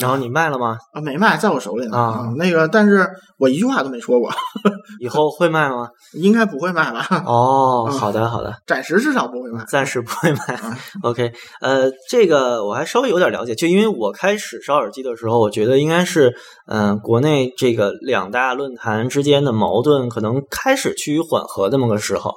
[0.00, 0.78] 然后你卖了吗？
[0.92, 3.06] 啊，没卖，在我手里呢啊那个但是
[3.38, 4.30] 我一句话都没说过，
[5.00, 5.88] 以后会卖吗？
[6.14, 7.06] 应该不会卖吧？
[7.26, 9.64] 哦，嗯好的好的，暂时至少不会卖。
[9.66, 10.76] 暂时不会卖嗯。
[11.04, 16.32] OK，呃，这个我还稍微有点了解，就因为我开始烧耳机的时候，我觉得应该是，
[16.66, 22.32] 嗯、国内这个两大论坛之间的矛盾可能开始趋于缓和这么个时候。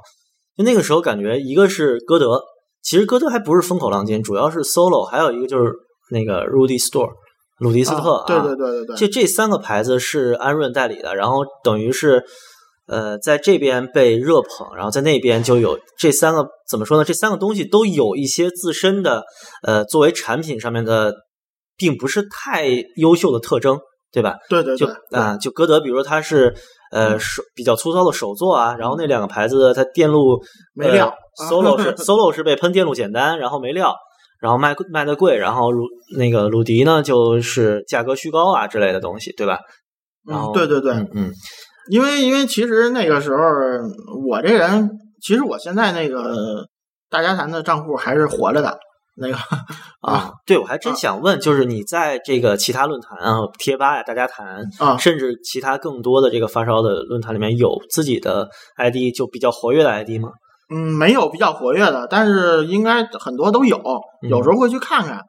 [0.58, 2.42] 就那个时候感觉，一个是歌德，
[2.82, 5.74] 其实歌德还不是风口浪尖，主要是 Solo，还有一个就是
[6.12, 7.10] 那个 Rudy Store，
[7.60, 12.24] 鲁迪斯特、啊对对对对对，就这三个牌子是安润代理的，然后等于是，
[12.88, 17.06] 呃，在这边被热捧，然后在那边就有这三个怎么说呢？
[17.06, 19.24] 这三个东西都有一些自身的，
[19.64, 21.14] 呃，作为产品上面的，
[21.78, 23.80] 并不是太优秀的特征，
[24.12, 24.36] 对吧？
[24.50, 26.54] 对对对就啊，就歌德，比如说它是
[26.92, 30.44] 呃手比较粗糙的手作啊，然后那两个牌子它电路
[30.74, 33.96] 没料呃、，Solo 是 Solo 是被喷电路简单，然后没料。
[34.46, 39.58] 然后卖卖的贵，然后鲁那个鲁迪呢，就是价格虚高啊之类的东西，对吧？
[40.24, 41.32] 然后嗯，对对对，嗯嗯
[41.90, 43.44] 因为因为其实那个时候
[44.30, 44.88] 我这人，
[45.20, 46.68] 其实我现在那个
[47.10, 48.78] 大家谈的账户还是活着的，
[49.18, 49.36] 那个
[50.08, 60.30] 啊，对，我还真想问，就是你在这个其他论坛啊、贴吧呀、大家谈，啊，甚至其他更多的这个发烧的论坛里面，有自己的 ID 就比较活跃的 ID 吗？
[60.74, 63.80] 嗯，没有比较活跃的，但是应该很多都有，
[64.28, 65.22] 有时候会去看看。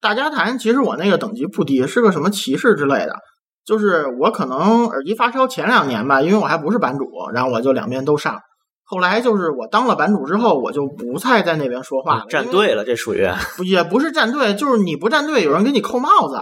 [0.00, 3.14] 大家谈其实我那个等级不低，是个什么骑士之类的。
[3.64, 8.36] 就是我可能耳机发烧前两年吧，因为我还不是版主，然后我就两边都上。
[8.84, 12.24] 后来就是我当了版主之后，我就不再在那边说话了。
[12.28, 13.26] 站队了，这属于
[13.56, 16.36] 不也不是站队，就是你不站队，有人给你扣帽子。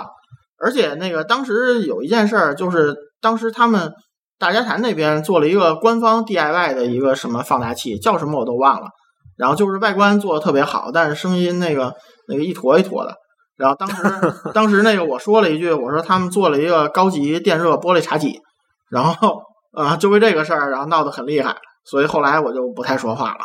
[0.59, 3.93] 而且那个当时有一件事儿，就是当时他们
[4.41, 8.89] 大家谈那边做了一个官方 DIY 的一个什么放大器，叫什么我都忘了。
[9.37, 11.95] 然后就是外观做的特别好，但是声音那个
[12.27, 13.15] 那个一坨一坨的。
[13.57, 14.03] 然后当时
[14.55, 18.41] 当时那个我说了一句，我说他们做了一个高级电热玻璃茶几，
[18.89, 23.45] 然后啊、就为这个事儿，然后闹得很厉害，所以后来我就不太说话了。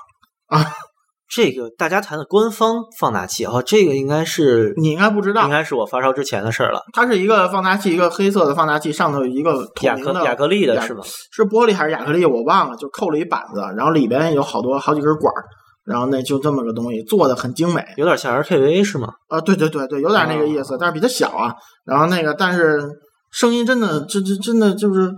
[1.28, 6.82] 这个大家谈的官方放大器哦，这个应该是你应该不知道应，该是我发烧之前的事儿了。
[6.94, 11.02] 它是一个放大器，一个黑色的放大器，上头有一个透明的亚克亚克力的是吗？
[11.32, 15.44] 是玻璃还是亚克力我忘了，就扣了一板子，然后里边有好多好几根管儿，
[15.86, 17.84] 然后那就这么个东西，做的很精美。
[17.98, 19.10] 有点像 RKV 是吗？
[19.28, 21.54] 啊，对对对对，有点那个意思，但是比它小啊。
[21.86, 22.80] 然后那个，但是
[23.32, 25.12] 声音真的，真真真的就是，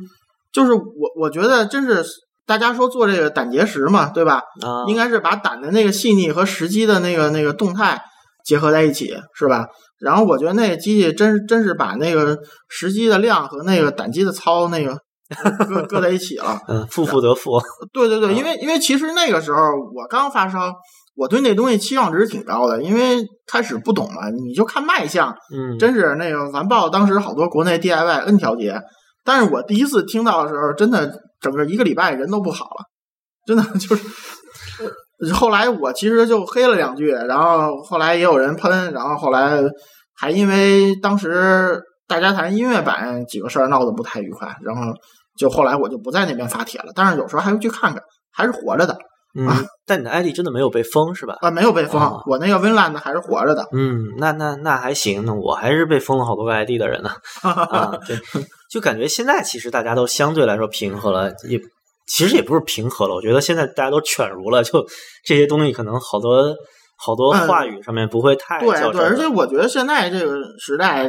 [0.54, 2.04] 就是我我觉得真是
[2.48, 4.42] 大家说做这个胆结石嘛，对吧？
[4.66, 8.02] 啊，应该是把胆的那个细腻和实际的那个那个动态
[8.46, 9.68] 结合在一起，是吧？
[10.00, 12.38] 然后我觉得那个机器真真是把那个
[12.70, 14.98] 实际的量和那个胆机的操那个
[15.68, 16.58] 搁搁在一起了。
[16.70, 17.60] 嗯，负负得负。
[17.92, 19.60] 对 对对，啊因为因为其实那个时候
[19.94, 20.72] 我刚发烧，
[21.16, 23.18] 我对那东西期望值挺高的，因为
[23.52, 28.80] 开始不懂嘛，你就看卖相，嗯，真是那个完爆当时好多国内 DIY N 调节，
[29.26, 32.86] 但是我第一次听到的时候，真的整个一个礼拜人都不好了，
[33.46, 34.04] 真的 就是。
[35.20, 39.60] 呃后来我其实就黑了两句，然后后来也有人喷，然后后来
[40.16, 44.84] 还因为当时大家谈音乐版几个事儿闹得不太愉快，然后
[45.36, 48.00] 就后来我就不在那边发帖了，但是有时候还会去看看，
[48.32, 48.96] 还是活着的
[49.36, 49.48] 嗯，
[49.88, 51.36] 但你的 ID 真的没有被封是吧？
[51.42, 53.66] 啊，没有被封，哦我那个 Winland 还是活着的。
[53.72, 57.10] 嗯，那那那还行，那我还是被封了好多个 ID 的人呢。
[57.42, 58.16] 啊，对，
[58.70, 61.60] 就感觉现在其实大家都相对来说平和了，也
[62.08, 64.86] 其实也不是平和了，我觉得现在大家都犬儒了，就
[65.24, 66.56] 这些东西可能好多
[66.98, 71.04] 好多嗯话语上面不会太对对，而且我觉得现在这个时代，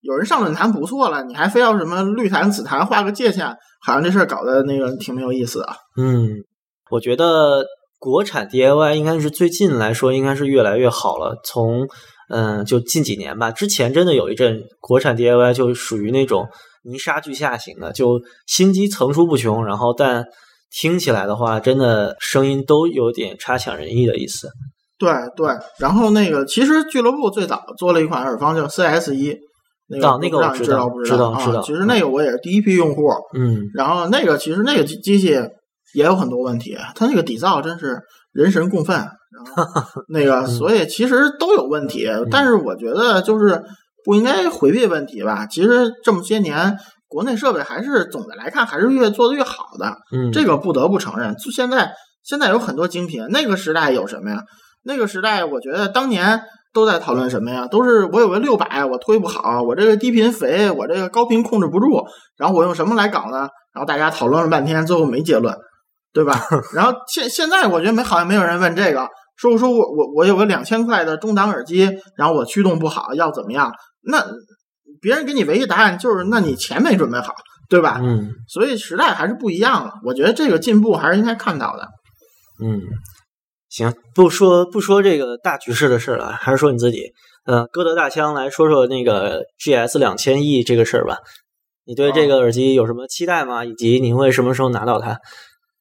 [0.00, 3.46] 有人上论坛不错了，你还非要什么绿坛、紫坛画个界限，
[3.84, 5.68] 好像这事儿搞得那个挺没有意思的。
[5.96, 6.30] 嗯，
[6.90, 7.64] 我觉得
[7.98, 11.40] 国产 DIY 应该是最近来说应该是越来越好了。
[11.44, 11.86] 从
[12.30, 16.48] 嗯，就近几年吧，之前真的有一阵国产 DIY 就属于那种
[16.84, 20.24] 泥沙俱下型的，就心机层出不穷，然后但
[20.70, 24.48] 听起来的话，真的声音都有点差强人意的意思。
[24.98, 29.36] 对对，然后那个其实俱乐部最早做了一款耳放叫 CS 一，
[29.88, 33.02] 那个啊那个不知道你知我知道不知道啊知道其实那个我也是第一批用户，
[33.36, 33.62] 嗯。
[33.74, 35.30] 然后那个其实那个机机器
[35.94, 37.98] 也有很多问题，它那个底噪真是
[38.32, 43.62] 人神共愤，然后 那个所以其实都有问题，但是我觉得就是
[44.04, 45.46] 不应该回避问题吧。
[45.50, 46.76] 其实这么些年，
[47.08, 51.34] 国内设备还是总的来看还是越做的越好的，嗯，这个不得不承认。
[51.36, 51.92] 就现在
[52.22, 54.42] 现在有很多精品，那个时代有什么呀？
[54.84, 56.42] 那个时代我觉得当年。
[56.74, 57.68] 都在讨论什么呀？
[57.68, 62.04] 都是我有个六百，我推不好，我这个低频肥，我这个高频控制不住，
[62.36, 63.46] 然后我用什么来搞呢？
[63.72, 65.56] 然后大家讨论了半天，最后没结论，
[66.12, 66.36] 对吧？
[66.74, 73.72] 然后现现在我觉得没好像没有人问这个，说说我我我有个两千块的中档耳机，然后我驱动不好，要怎么样？
[74.06, 74.24] 那
[75.00, 77.34] 别人给你唯一答案就是，那你钱没准备好，
[77.68, 78.00] 对吧？
[78.02, 79.92] 嗯所以时代还是不一样了。
[80.04, 81.88] 我觉得这个进步还是应该看到的。
[82.62, 82.80] 嗯，
[83.68, 87.12] 行，不说不说这个大局势的事了，还是说你自己。
[87.44, 91.18] 呃，歌德大枪来说说那个 GS 两千亿这个事儿吧。
[91.84, 93.64] 你对这个耳机有什么期待吗？
[93.64, 95.18] 以及你会什么时候拿到它？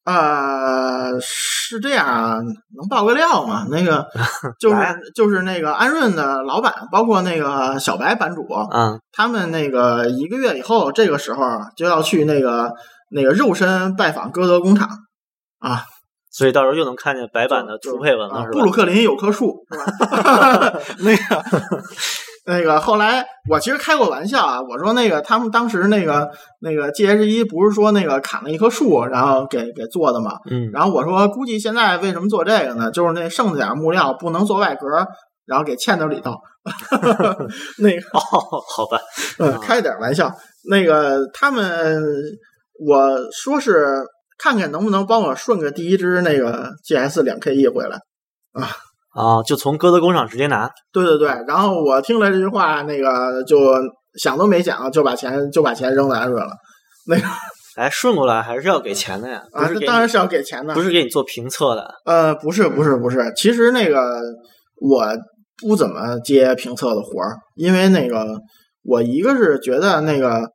[0.06, 3.66] 呃，是这样啊，能爆个料吗？
[3.72, 4.06] 那个
[4.60, 4.78] 就是
[5.16, 11.46] 就是那个安润的老板，包括那个小白版主，嗯，他们那个一个月以后，这个时候
[11.78, 12.74] 就要去那个
[13.12, 14.90] 那个肉身拜访歌德工厂
[15.60, 15.86] 啊，
[16.30, 18.72] 所以到时候又能看见白版的图配文了，是吧啊布鲁？
[18.72, 20.74] 克林有棵树，是吧？
[21.00, 21.44] 那个
[22.46, 26.30] 那个后来我其实开过玩笑啊，我说那个他们当时那个
[26.60, 30.34] 那个 GH 一不是说那个砍了一棵树，然后给给做的嘛？
[30.52, 32.92] 嗯然后我说估计现在为什么做这个呢？
[32.92, 34.88] 就是那剩下点木料不能做外壳，
[35.46, 36.36] 然后给嵌到里头。
[37.80, 38.20] 那个哦，
[38.76, 38.98] 好吧，
[39.40, 40.34] 嗯，开点玩笑。
[40.70, 42.02] 那个他们，
[42.80, 44.02] 我说是
[44.38, 47.98] 看看能不能帮我顺个第一只那个 GS 两 KE 回来。
[48.54, 48.70] 啊，
[49.46, 50.70] 就从歌德工厂直接拿。
[50.92, 53.58] 对对对，然后我听了这句话，那个就
[54.20, 56.52] 想都没想，就把钱就把钱扔在安润了。
[57.08, 57.24] 那个
[57.76, 60.74] 哎，顺过来还是要给钱的呀，啊当然是要给钱的。
[60.74, 61.92] 不是给你做评测的。
[62.06, 64.22] 呃，不是不是不是，其实那个
[64.80, 65.08] 我
[65.62, 68.28] 不怎么接评测的活儿，因为那个
[68.84, 70.48] 我一个是觉得那个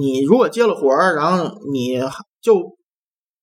[0.00, 2.00] 你如果接了活儿，然后你
[2.40, 2.60] 就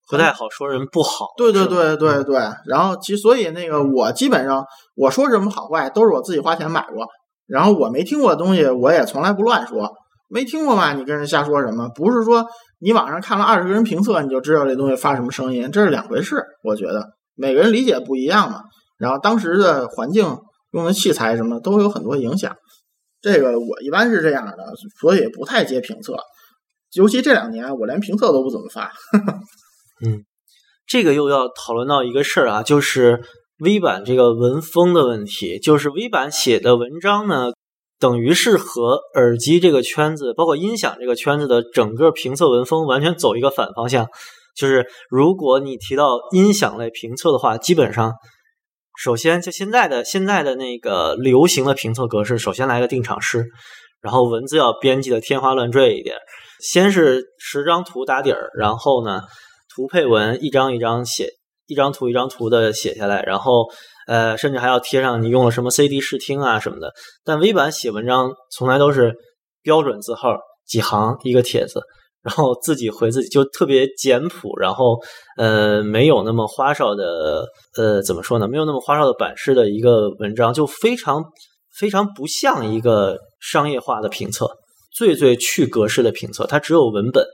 [0.10, 1.28] 不太好说人不好。
[1.38, 2.36] 对对对对对，
[2.66, 7.05] 然后其所以那个我基本上我说什么好坏都是我自己花钱买过，
[7.45, 9.93] 然后我没听过的东西我也从来不乱说，
[10.28, 11.88] 没听过嘛，你跟人瞎说什么？
[11.89, 12.45] 不是说
[12.80, 16.43] 你网上看了二十个人评测你就知道这东西发什么声音，这是两回事。
[16.64, 17.05] 我觉得
[17.36, 18.62] 每个人理解不一样嘛，
[18.97, 20.38] 然后当时的环境、
[20.72, 22.55] 用的器材什么都有很多影响。
[23.22, 24.57] 这个我一般是这样的，
[24.99, 26.16] 所以不太接评测。
[26.93, 28.91] 尤其这两年，我连评测都不怎么发。
[30.06, 30.26] 嗯
[30.88, 33.22] 这个又要讨论到一个事儿啊，就是
[33.60, 35.60] V 版这个文风的问题。
[35.60, 37.52] 就是 V 版写的文章呢，
[38.00, 44.08] 等于是和耳机这个圈子，包括音响这个圈子的整个评测文风完全走一个反方向。
[44.56, 48.14] 就是如果你提到音响类评测的话，基本上
[49.00, 53.45] 首先就现在的现在的那个流行的评测格式，首先来个定场诗，
[54.02, 56.18] 然后文字要编辑的天花乱坠一点，
[56.60, 59.22] 先是十张图打底儿，然后呢
[59.74, 61.30] 图配文一张一张写，
[61.68, 63.68] 一张图一张图的写下来，然后
[64.08, 66.92] 呃甚至还要贴上你用了什么 CD 试听啊什么的。
[67.24, 69.14] 但 V 版写文章从来都是
[69.62, 71.82] 标准字号几行一个帖子。
[72.22, 74.98] 然后自己回自己就特别简朴，然后
[75.38, 77.46] 呃没有那么花哨的
[77.78, 78.46] 呃怎么说呢？
[78.46, 81.24] 没有那么花哨的版式的一个文章，就非常
[81.78, 84.50] 非常不像一个商业化的评测，
[84.94, 87.26] 最最去格式的评测，它只有文本。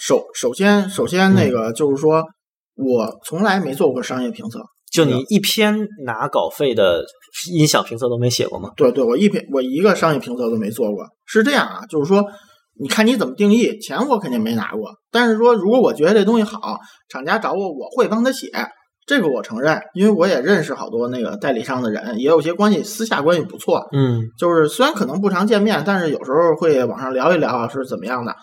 [0.00, 2.24] 首首先首先那个就是说，
[2.74, 4.60] 我从来没做过商业评测。
[4.90, 7.04] 就你一篇拿稿费的
[7.52, 8.70] 音响评测都没写过吗？
[8.76, 11.04] 对对，我一篇我一个商业评测都没做过。
[11.26, 12.24] 是这样啊，就是说，
[12.80, 14.90] 你看你怎么定义，钱我肯定没拿过。
[15.12, 18.48] 但是说，如果我觉得这东西好，厂家找我，我会帮他写，
[19.06, 23.86] 这个我承认，因为我也认识好多那个代理商的人，也有些关系，私下关系不错。
[23.92, 28.34] 嗯就是虽然可能不常见面，但是有时候会网上聊一聊是怎么样的。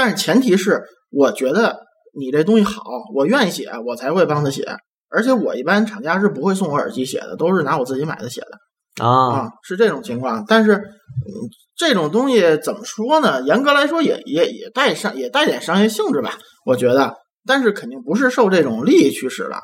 [0.00, 1.78] 但是前提是，我觉得
[2.18, 2.82] 你这东西好，
[3.14, 4.64] 我愿意写，我才会帮他写。
[5.10, 10.42] 而且我一般厂家是不会送我耳机写的，都是拿我自己买的写的啊啊，是这种情况。
[10.48, 11.28] 但是，嗯，
[11.76, 13.42] 这种东西怎么说呢？
[13.42, 17.16] 严格来说也，也也带商也带点商业性质吧，我觉得。
[17.46, 19.56] 但是肯定不是受这种利益驱使的，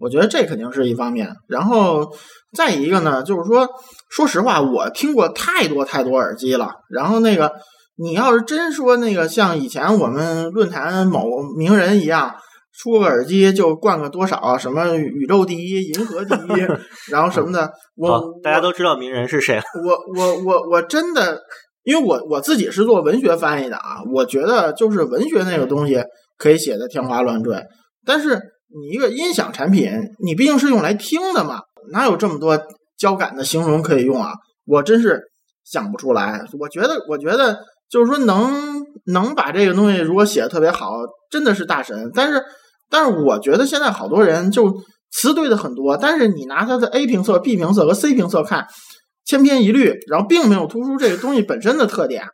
[0.00, 1.28] 我觉得这肯定是一方面。
[1.48, 2.10] 然后
[2.56, 3.68] 再一个呢，就是说，
[4.08, 6.76] 说实话，我听过太多太多耳机了。
[6.88, 7.52] 然后那个，
[7.96, 12.34] 你要是真说那个像以前我们论坛某名人一样，
[12.78, 16.66] 出个耳机就灌个多少什么宇宙第一、银河第一，
[17.12, 19.62] 然后什么的，我好，大家都知道名人是谁了。
[19.84, 21.40] 我我我我真的，
[21.84, 26.02] 因为我我自己是做文学翻译的啊，我觉得就是文学那个东西
[26.38, 27.62] 可以写的天花乱坠，
[28.06, 28.40] 但是
[28.74, 29.92] 你一个音响产品，
[30.24, 31.60] 你毕竟是用来听的嘛，
[31.92, 32.58] 哪有这么多
[32.96, 34.32] 交感的形容可以用啊？
[34.64, 35.20] 我真是
[35.64, 36.40] 想不出来。
[36.58, 37.58] 我觉得，我觉得
[37.92, 40.92] 就是说能能把这个东西如果写的特别好，
[41.30, 42.10] 真的是大神。
[42.14, 42.42] 但是，
[42.88, 44.74] 但是我觉得现在好多人就
[45.10, 48.66] 词对的很多，但是你拿它的 A 评测、B 评测和 C 评测看，
[49.26, 52.24] 千篇一律，然后并没有突出这个东西本身的特点。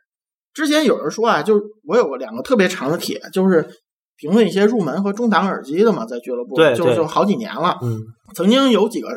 [0.53, 3.67] 之前有人说啊，就是我有过两个特别长的帖，就是
[4.15, 7.77] 评论一些入门和中档耳机的嘛，在俱乐部，对对就就好几年了。
[7.81, 7.99] 嗯
[8.33, 9.09] 曾经有几个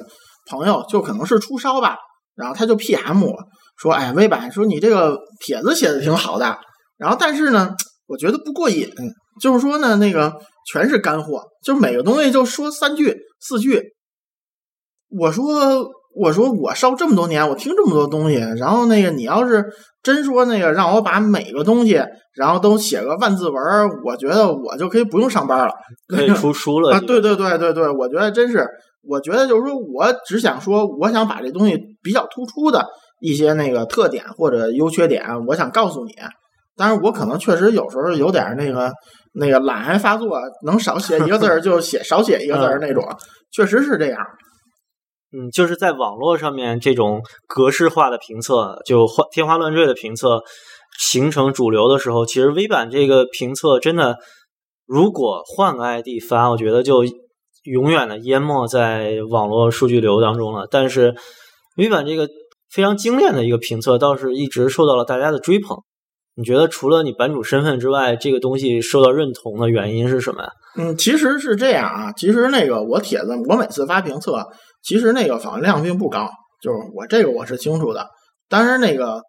[0.51, 1.97] 朋友就可能是出烧吧，
[2.35, 3.37] 然后他就 PM 我
[3.77, 6.57] 说：“哎，微版说你这个帖子写的挺好的，
[6.97, 7.75] 然后但是呢，
[8.07, 8.89] 我觉得不过瘾，
[9.41, 10.33] 就是说呢，那个
[10.71, 13.83] 全是干货，就每个东西就说三句四句。
[15.09, 19.65] 我说我说我烧这么多年，我听这么多东西，然后那个你要是
[20.03, 22.01] 真说那个让我把每个东西
[22.35, 25.73] 然后都写个万字文儿，我觉得我就可以不用上班了。
[26.09, 28.67] ”可以出书了啊，对对对对对，我觉得真是，
[29.03, 32.87] 我觉得就是说我只想说，我想把这东西比较突出的
[33.23, 36.13] 一些那个特点或者优缺点，我想告诉你。
[36.77, 38.91] 但是，我可能确实有时候有点那个
[39.35, 43.07] 那个懒癌发作，能少写一个字儿 就写少写一个字儿那种，
[43.53, 44.19] 确实是这样。
[45.35, 50.43] 嗯，就是在网络上面这种格式化的评测，就花天花乱坠的评测
[50.99, 54.17] 形成主流的时候，其实微版这个评测真的，
[54.87, 57.05] 如果换个 ID 发，我觉得就
[57.65, 60.67] 永远的淹没在网络数据流当中了。
[60.71, 61.15] 但是
[61.77, 62.29] 微版这个
[62.73, 65.77] 非常精炼的一个评测，倒是一直受到了大家的追捧。
[66.35, 70.49] 你觉得除了你版主身份之外，这个东西受到认同的原因是什么呀？
[70.79, 74.47] 嗯，其实是这样啊，其实那个我帖子，我每次发评测，
[74.83, 76.31] 其实那个访问量并不高，
[76.63, 78.09] 就是我这个我是清楚的。
[78.49, 79.21] 当然那个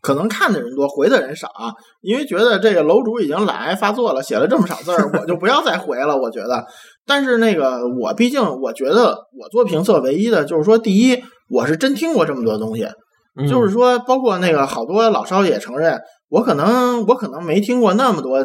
[0.00, 6.16] 可能看的人多，回的人少啊，因为觉得这个楼主已经懒癌发作了，写了这么少字儿，我就不要再回了。
[6.16, 6.64] 我觉得，
[7.04, 12.88] 但是那个我毕竟我觉得我做评测唯一的就是说，第一，我是真听过这么多东西，
[13.36, 18.44] 嗯就是说，包括那个好多老少也承认，我可能我可能没听过那么多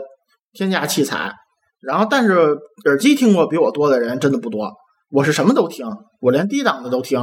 [0.54, 1.32] 天价器材，
[1.82, 4.70] 然后但是耳机听过比我多的人真的不多。
[5.12, 5.88] 我是什么都听，
[6.20, 7.20] 我连低档的都听，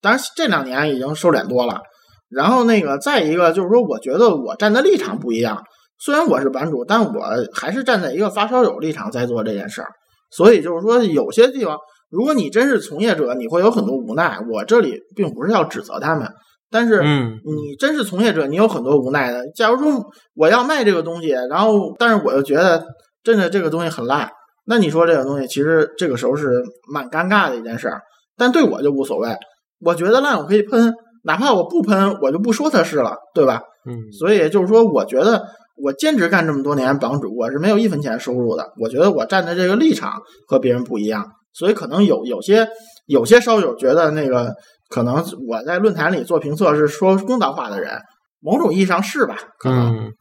[0.00, 1.80] 当然这两年已经收敛多了。
[2.28, 5.62] 然后那个再一个就是说，我觉得我站的立场不一样，
[5.98, 7.22] 虽然我是版主，但我
[7.52, 9.88] 还是站在一个发烧友立场在做这件事儿。
[10.30, 11.76] 所以就是说，有些地方，
[12.10, 14.38] 如果你真是从业者，你会有很多无奈。
[14.52, 16.28] 我这里并不是要指责他们，
[16.70, 19.42] 但是嗯你真是从业者，你有很多无奈的。
[19.54, 20.04] 假如说
[20.34, 22.84] 我要卖这个东西，然后但是我又觉得
[23.22, 24.28] 真的这个东西很烂，
[24.66, 28.00] 那你说这个东西其实这个时候是蛮尴尬的一件事儿。
[28.36, 29.34] 但对我就无所谓，
[29.80, 30.92] 我觉得烂我可以喷，
[31.24, 33.62] 哪怕我不喷，我就不说它是了，对吧？
[33.88, 35.44] 嗯所以就是说，我觉得
[35.76, 38.72] 我兼职干这么多年榜主，我是没有一分钱收入的。
[38.80, 41.24] 我觉得我站在这个立场和别人不一样，
[41.56, 42.68] 所以可能有有些
[43.06, 44.52] 有些烧友觉得那个
[44.90, 47.98] 可能我在论坛里做评测是说公道话的人，
[48.40, 49.36] 某种意义上是吧？
[49.64, 50.12] 嗯，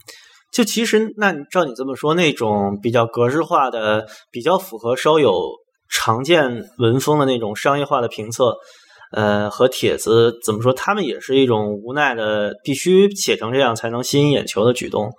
[0.54, 5.34] 就其实那照你这么说，那种比较格式化的、比较符合烧友
[5.90, 8.56] 常见文风的那种商业化的评测，
[9.12, 15.12] 呃，和帖子怎么说，他们也是一种无奈的，必须写成这样才能吸引眼球的举动。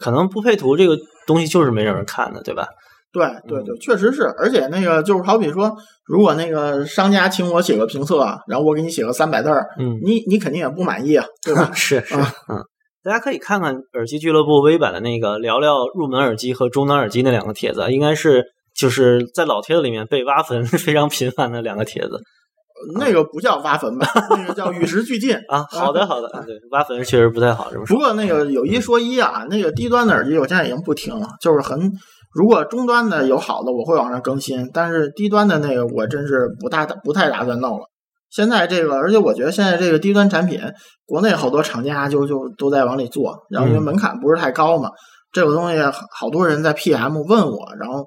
[0.00, 2.68] 可能不配图这个东西就是没有人看的，对吧？
[3.16, 4.24] 对对对，确实是。
[4.38, 5.74] 而且那个就是好比说，
[6.06, 11.70] 如果那个商家请我写个评测，然后我给你写个三百字儿，嗯，你你肯定也不满意啊，对吧？
[11.74, 12.58] 是是，啊嗯，
[13.02, 18.44] 大家可以看看耳机俱乐部微版的那个聊聊入门耳机和中端耳机那两个帖子，应该是
[18.74, 22.20] 就是在老帖子里面被挖坟 非常频繁的两个帖子
[22.98, 25.34] 那个不叫挖坟吧，那个叫与时俱进。
[25.48, 25.64] 啊。
[25.70, 27.94] 好的好的，啊对，挖坟确实不太好是不是。
[27.94, 31.90] 不过那个有一说一啊，那个低端的耳机我现在已经不听了，就是很
[32.36, 37.86] 如果中端的有好的，我会往上更新，但是低端的那个我真是不大不太打算弄了。
[38.28, 40.60] 现在这个，而且我觉得现在这个低端产品，
[41.06, 44.90] 国内好多厂家就就都在往里做，然后因为门槛不是太高嘛，
[45.32, 45.78] 这个东西
[46.10, 48.04] 好多人在 PM 问我，然后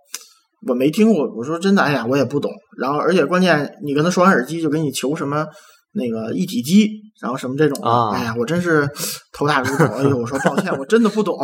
[0.68, 2.52] 我没听过，我说真的，哎呀，我也不懂。
[2.78, 5.44] 然后而且关键你跟他说完耳机，就给你求什么
[5.94, 6.88] 那个一体机，
[7.22, 8.88] 然后什么这种的，啊哎呀，我真是
[9.34, 9.86] 头大如斗。
[9.86, 11.38] 哎呦，我说抱歉，我真的不懂，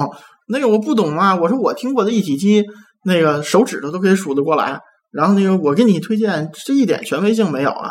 [0.47, 1.36] 那个我不懂啊。
[1.36, 2.63] 我说我听过的一体机，
[3.03, 4.80] 那个手指头都可以数得过来。
[5.11, 7.89] 然后那个我给你推荐，这一点权威性没有啊。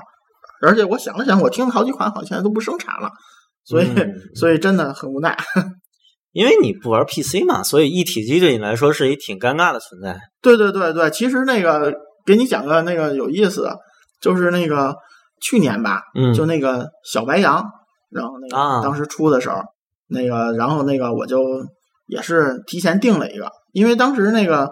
[0.62, 3.10] 而且我想了想，我听了好几款，好像现在都不生产了，
[3.64, 5.36] 所以、嗯所以真的很无奈。
[6.32, 10.18] 因为你不玩 PC 嘛，所以一体机对你来说是一挺尴尬的存在。
[10.42, 11.94] 对对对对，其实那个
[12.26, 13.76] 给你讲个那个有意思的，
[14.20, 14.94] 就是那个
[15.40, 17.64] 去年吧，嗯，就那个小白羊，
[18.10, 19.56] 然后那个、啊当时出的时候，
[20.08, 21.38] 那个然后那个我就
[22.06, 24.70] 也是提前订了一个，因为当时那个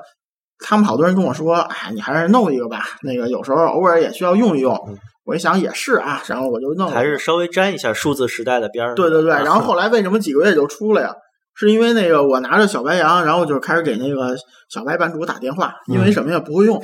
[0.58, 4.74] 他们好多人跟我说，哎，你还是弄一个吧，那个有时候偶尔也需要用一用。
[4.88, 6.92] 嗯我一想也是啊，然后我就弄了。
[6.92, 8.96] 还是稍微沾一下数字时代的边儿。
[8.96, 11.14] 对对对，啊然后后来为什么几个月就出了呀？
[11.54, 14.34] 是因为那个我拿着小白羊，然后就开始给那个
[14.68, 16.82] 小白版主打电话，因为嗯什么呀不会用。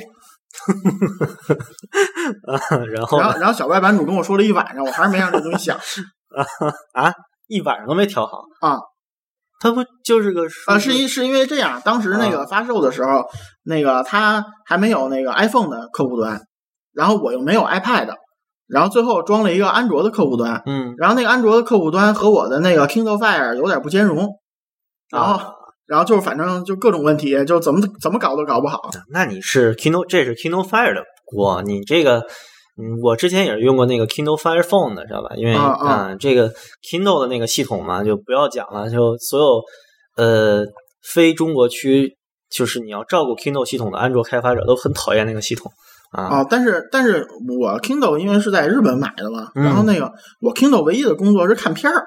[2.47, 2.59] 啊，
[2.91, 5.77] 然后然后然后小白版主跟我说了一晚上，我还是没让这东西响。
[6.93, 7.13] 啊，
[7.47, 8.77] 一晚上都没调好啊。
[9.61, 13.25] 它不就是个啊，是因是因为这样，当时那个发售的时候，
[13.63, 16.41] 那个它还没有那个 iPhone 的客户端，
[16.93, 18.07] 然后我又没有 iPad，
[18.67, 24.29] 然后最后装了一个安卓的客户端，嗯，然后那个安卓的客户端和我的那个 Kindle Fire 有点不兼容，
[25.09, 25.51] 然后、啊
[25.89, 28.89] 然后就是反正就各种问题，就怎么怎么搞都搞不好。
[29.09, 32.23] 那你是 Kindle，这是 Kindle Fire 的锅，你这个。
[32.81, 35.35] 嗯，我之前也是用过那个 Kindle Fire Phone 的，知道吧？
[35.35, 36.49] 因为啊这个
[36.81, 39.61] Kindle 的那个系统嘛，就不要讲了，就所有
[40.15, 40.63] 呃
[41.03, 42.15] 非中国区，
[42.49, 45.69] 就是你要照顾 Kindle 系统的安卓开发者都很讨厌那个系统
[46.13, 46.23] 啊。
[46.37, 47.27] 啊，但是但是
[47.59, 50.09] 我 Kindle 因为是在日本买的嘛，嗯然后那个
[50.39, 51.97] 我 Kindle 唯一的工作是看片儿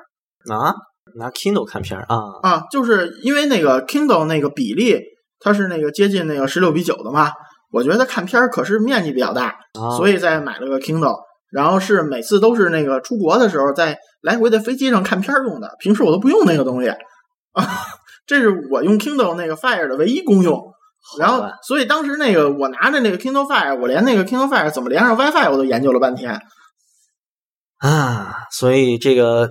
[0.50, 0.72] 啊，
[1.16, 5.00] 拿 Kindle 看片儿啊，啊，就是因为那个 Kindle 那个比例
[5.40, 7.30] 它是那个接近那个十六比九的嘛，
[7.70, 9.48] 我觉得看片儿可是面积比较大，
[9.78, 11.16] 啊所以再买了个 Kindle，
[11.50, 16.98] 然后是每次都是那个出国的时候在来回的飞机上看片儿用的，平时我都不用那个东西啊，
[18.26, 20.60] 这是我用 Kindle 那个 Fire 的唯一功用。
[21.18, 26.40] 然后，所以当时那个我拿着那个 Kindle Fire，我连那个 Kindle Fire 怎么连上 WiFi 我都研究了半天。
[27.78, 29.50] 啊，所以这个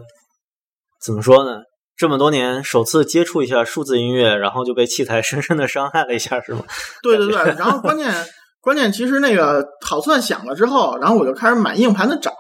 [1.04, 1.62] 怎么说呢？
[1.98, 6.64] 这么多年首次接触一下数字音乐，然后就被器材深深的伤害了一下，是吗？
[7.04, 8.12] 对对对，然后关键
[8.60, 12.32] 关键其实那个好算响了之后，然后我就开始买硬盘的找，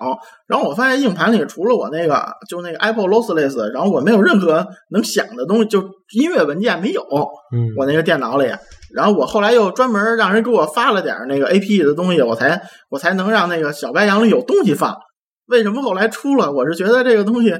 [0.47, 5.82] 然后我发现硬盘里除了我那个就那个 Apple Lossless，然后我没有任何能响的东西，就
[6.14, 7.01] 音乐文件没有，
[7.53, 8.47] 嗯，我那个电脑里。
[8.93, 14.95] 然后我后来又专门让人给我发了点那个 APE 的东西，我才我才能让那个小白杨里有东西放。
[15.52, 16.52] 为什么后来出了？
[16.52, 17.54] 我是觉得这个东西，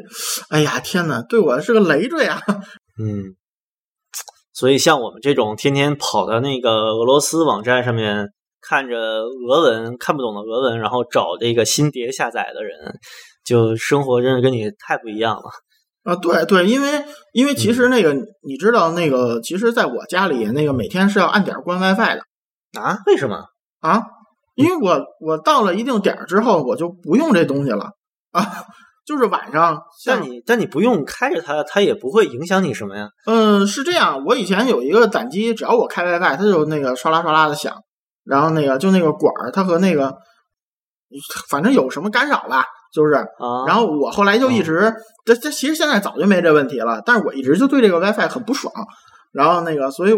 [0.50, 2.42] 哎呀天哪，对我是个累赘啊！
[2.98, 3.36] 嗯，
[4.54, 8.30] 所以像我们这种天天跑到那个俄罗斯网站上面。
[8.64, 12.78] 看着俄文看不懂的俄文，然后找这个新碟下载的人，
[13.44, 15.50] 就生活真是跟你太不一样了
[16.04, 16.16] 啊！
[16.18, 22.22] 对对，因为因为其实那个你知道那个，其实在我家里那个每天是要按点关 WiFi 的
[22.80, 23.00] 啊？
[23.08, 23.46] 为什么
[23.80, 24.04] 啊？
[24.62, 27.92] 因为我我到了一定点儿之后，我就不用这东西了
[28.32, 28.42] 啊，
[29.06, 29.82] 就是晚上。
[30.06, 33.10] 但你但你不用开着它，它也不会影响你什么呀？
[33.26, 34.24] 嗯，是这样。
[34.26, 37.76] 我以前有一个胆机，只要我开 WiFi，它就那个唰啦唰啦的响。
[38.24, 40.16] 然后那个就那个管儿，它和那个
[41.50, 43.12] 反正有什么干扰吧，就是。
[43.68, 44.94] 然后我后来就一直，
[45.26, 48.72] 这这其实现在早就没这问题了，但是我一直就对这个 WiFi 很不爽。
[49.34, 50.14] 然后那个，所以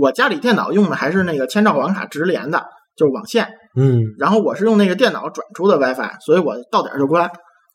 [0.00, 2.64] 我家里电脑用的还是那个千兆网卡直连的，
[2.96, 3.52] 就是网线。
[3.76, 4.02] 嗯。
[4.18, 7.30] 然后我是用那个电脑转出的 WiFi，所以我到点就关。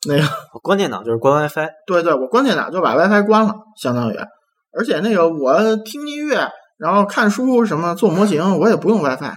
[0.06, 0.22] 那个
[0.54, 1.68] 我关电脑就是关 WiFi。
[1.86, 4.16] 对对，我关电脑就把 WiFi 关了，相当于。
[4.76, 6.48] 而且那个我听音乐。
[6.78, 9.32] 然后看书什么做模型，我也不用 WiFi，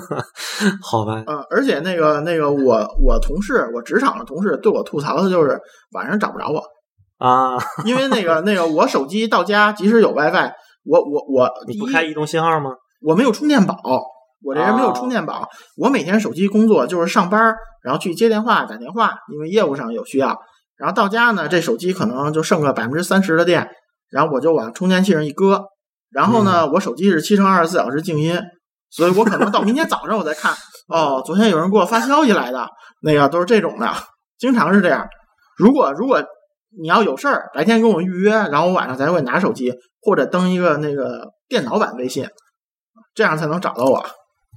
[0.82, 1.22] 好吧？
[1.26, 5.60] 嗯，而且那个那个我我同事，我职场的同事对我吐槽的就是
[5.92, 6.62] 晚上找不着我
[7.18, 10.50] 啊，因为那个那个我手机到家即使有 WiFi，
[10.86, 12.70] 我我我你不开移动信号吗？
[13.02, 13.76] 我没有充电宝，
[14.42, 20.38] 我这人没有充电宝，我每天手机工作就是上班，然后去接电话打电话，因为业务上有需要，
[20.76, 23.68] 然后到家呢，这手机可能就剩个百分之三十的电，
[24.08, 25.64] 然后我就往充电器上一搁。
[26.10, 28.36] 然后呢，我手机是七乘二十四小时静音，
[28.90, 30.52] 所以我可能到明天早上我再看。
[30.88, 32.66] 哦，昨天有人给我发消息来的，
[33.02, 33.88] 那个都是这种的，
[34.38, 35.06] 经常是这样。
[35.56, 36.20] 如果如果
[36.80, 42.28] 你要有事儿，白天跟我预约，然后我晚上才会拿手机或者登一个那个电脑版微信，
[43.14, 44.04] 这样才能找到我。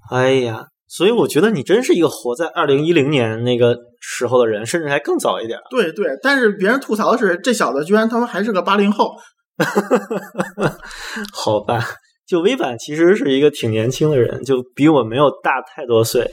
[0.09, 5.59] 哎呀，所以我觉得你真是一个活在二零一零年那个时候的人，甚至还更早一点。
[5.69, 9.11] 对对，但是别人吐槽的是，这小子居然他妈还是个八零后。
[11.31, 11.79] 好吧，
[12.27, 16.29] 就微版其实是一个挺年轻的人，就比我没有大太多岁。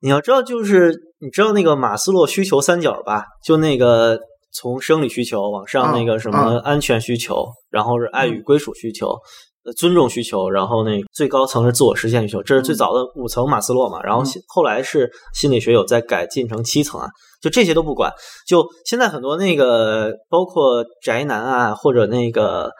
[0.00, 3.24] 你要知道，就是你知道那个马斯洛需求三角吧？
[3.44, 4.18] 就那个
[4.52, 9.16] 从生理需求往上，那个什么安全需求，然后是爱与归属需求。
[9.76, 14.02] 尊重需求，然后那最高层是自我实现需求，这是最早的五层马斯洛嘛？
[14.02, 17.08] 然后后来是心理学有在改进成七层啊，
[17.40, 18.12] 就这些都不管。
[18.46, 22.70] 就现在很多那个包括宅男啊，或者那个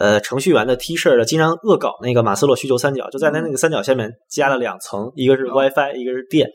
[0.00, 6.48] 呃程序员的 T 恤的，经常恶搞那个马斯洛需求三角，就在他那个三角下面加了两层，一个是 WiFi，一个是电，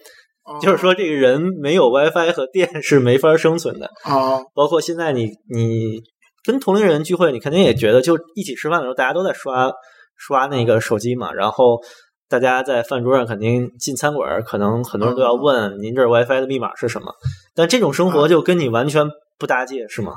[0.61, 4.39] 就是说这个人没有 WiFi 和电是没法生存的啊。
[4.53, 6.01] 包括现在你你。
[6.43, 9.71] 跟同龄人聚会，你肯定也觉得，就一起吃饭的时候，大家都在刷
[10.17, 11.31] 刷那个手机嘛。
[11.31, 11.79] 然后
[12.27, 17.13] 大家在饭桌上肯定进餐馆，可能很多人都要问您这 WiFi 的密码是什么。
[17.53, 19.05] 但这种生活就跟你完全
[19.37, 20.13] 不搭界，是吗？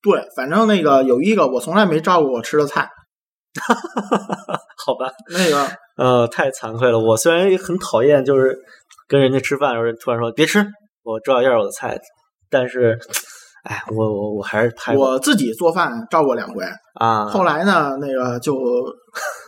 [0.00, 2.88] 对，反正那个有一个我从来没照顾我吃的菜，
[4.86, 5.10] 好吧？
[5.32, 6.98] 那个呃，太惭愧了。
[7.00, 8.56] 我虽然很讨厌，就是
[9.08, 10.64] 跟人家吃饭的时候突然说别吃，
[11.02, 11.98] 我照一下我的菜，
[12.48, 12.96] 但是。
[13.64, 16.62] 哎，我我我还是拍我自己做饭照过两回
[17.00, 17.24] 啊。
[17.26, 18.54] 后来呢，那个就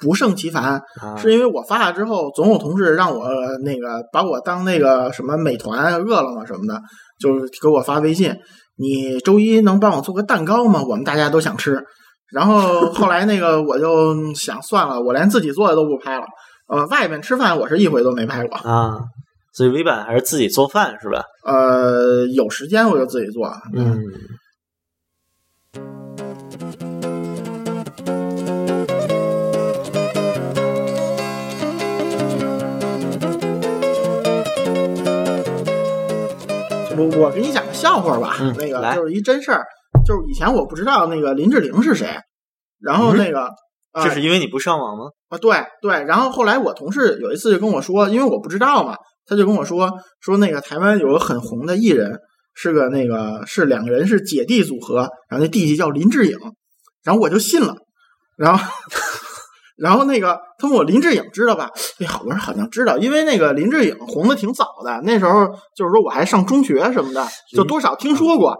[0.00, 0.80] 不胜其烦，
[1.16, 3.28] 是因为我发了之后，总有同事让我
[3.62, 6.80] 那个把我当那个什么美团、饿了么什么的，
[7.20, 8.34] 就是给我发微信，
[8.76, 10.82] 你周一能帮我做个蛋糕吗？
[10.82, 11.78] 我们大家都想吃。
[12.32, 16.24] 然后后来那个我就想算了，我连自己做的都不拍了。
[16.68, 18.98] 呃，外面吃饭我是一回都没拍过啊。
[19.56, 21.24] 所以微版还是自己做饭是吧？
[21.42, 23.50] 呃，有时间我就自己做。
[23.72, 24.02] 嗯。
[36.98, 39.64] 我我给你讲个笑话吧，那个就是一真事儿，
[40.04, 42.06] 就是以前我不知道那个林志玲是谁，
[42.78, 43.48] 然后那个
[44.02, 45.04] 这是因为你不上网吗？
[45.30, 48.94] 啊，对对，然后后来我同事有一次就跟我说，因为我不知道嘛。
[49.26, 52.18] 他就跟我说说那个台湾有个很红的艺人，
[52.54, 56.36] 是个那个是两个人是姐弟组合，然后那弟弟叫林志颖，
[57.04, 57.74] 然后我就信了，
[58.36, 58.72] 然后
[59.76, 61.70] 然后那个他问我林志颖知道吧？
[62.00, 65.46] 哎，我说好像知道，因为那个林志颖红的挺早的，那时候
[65.76, 68.56] 就是说我还上中学什么的，就多少听说过。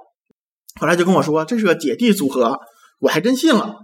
[0.79, 2.59] 后来就跟我说这是个姐弟组合，
[2.99, 3.77] 我还真信了。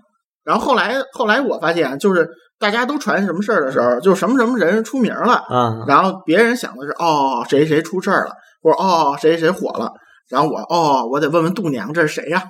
[0.44, 2.28] 然后后来后来我发现，就是
[2.62, 8.32] 大家都传什么事儿的时候，就什么什么人出名了，啊，然后别人想的是哦谁谁出事儿了，
[8.62, 9.92] 或者哦谁谁火了，
[10.28, 12.44] 然后我哦我得问问度娘这是谁呀、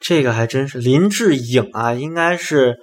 [0.00, 2.76] 这个还真是林志颖啊，应该是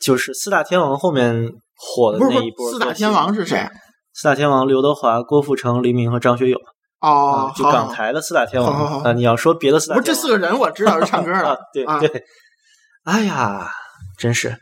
[0.00, 2.72] 就是四大天王后面火的那一波。
[2.72, 3.68] 四大天王是谁？？
[4.12, 6.58] 四大天王刘德华、郭富城、黎明和张学友
[7.00, 9.12] 哦啊，，就港台的四大天王啊。
[9.12, 12.22] 你要说别的四大不天王，是这四个人我知道是唱歌 啊的，，啊对对。
[13.04, 13.68] 哎呀，
[14.18, 14.56] 真是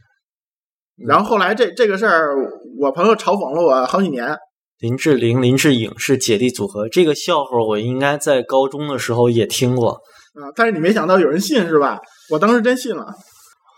[1.07, 2.35] 然后后来这这个事儿，
[2.81, 4.37] 我朋友嘲讽了我好几年。
[4.79, 9.91] 林志玲、林志颖是姐弟组合，这个笑话我应该在高中的时候也听过。
[9.93, 12.01] 啊，但是你没想到有人信是吧？
[12.31, 13.07] 我当时真信了。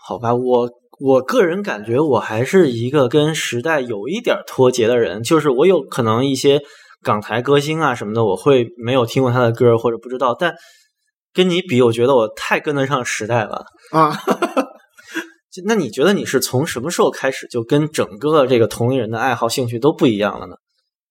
[0.07, 0.69] 好吧，我
[0.99, 6.61] 我个人感觉我还是一个跟时代有一点脱节的人，就是我有可能一些
[7.03, 10.55] 港台歌星啊什么的，我会没有听过他的歌或者不知道，但
[11.33, 13.65] 跟你比，我觉得我太跟得上时代了。
[13.91, 14.64] 啊，就
[15.65, 20.55] 那你觉得你是从什么时候开始就跟整个这个同龄人的爱好兴趣都不一样了呢？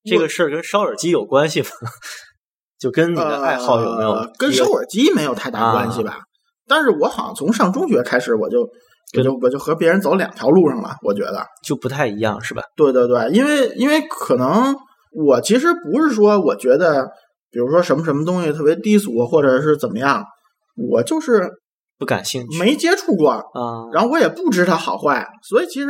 [0.05, 1.69] 这个事儿跟烧耳机有关系吗？
[2.79, 6.19] 就跟你的爱好有没有呃、跟烧耳机没有太大关系吧？
[6.67, 8.69] 但是我好像从上中学开始，我就
[9.17, 10.97] 我就我就和别人走两条路上了。
[11.03, 12.63] 我觉得，就不太一样是吧？
[12.77, 14.75] 对对对，因为因为可能
[15.13, 17.07] 我其实不是说我觉得，
[17.51, 20.23] 比如说什么什么东西特别低俗，或者是怎么样，
[20.77, 21.51] 我就是
[21.99, 23.91] 不感兴趣没接触过，啊？
[23.93, 25.89] 然后我也不知它好坏，所以其实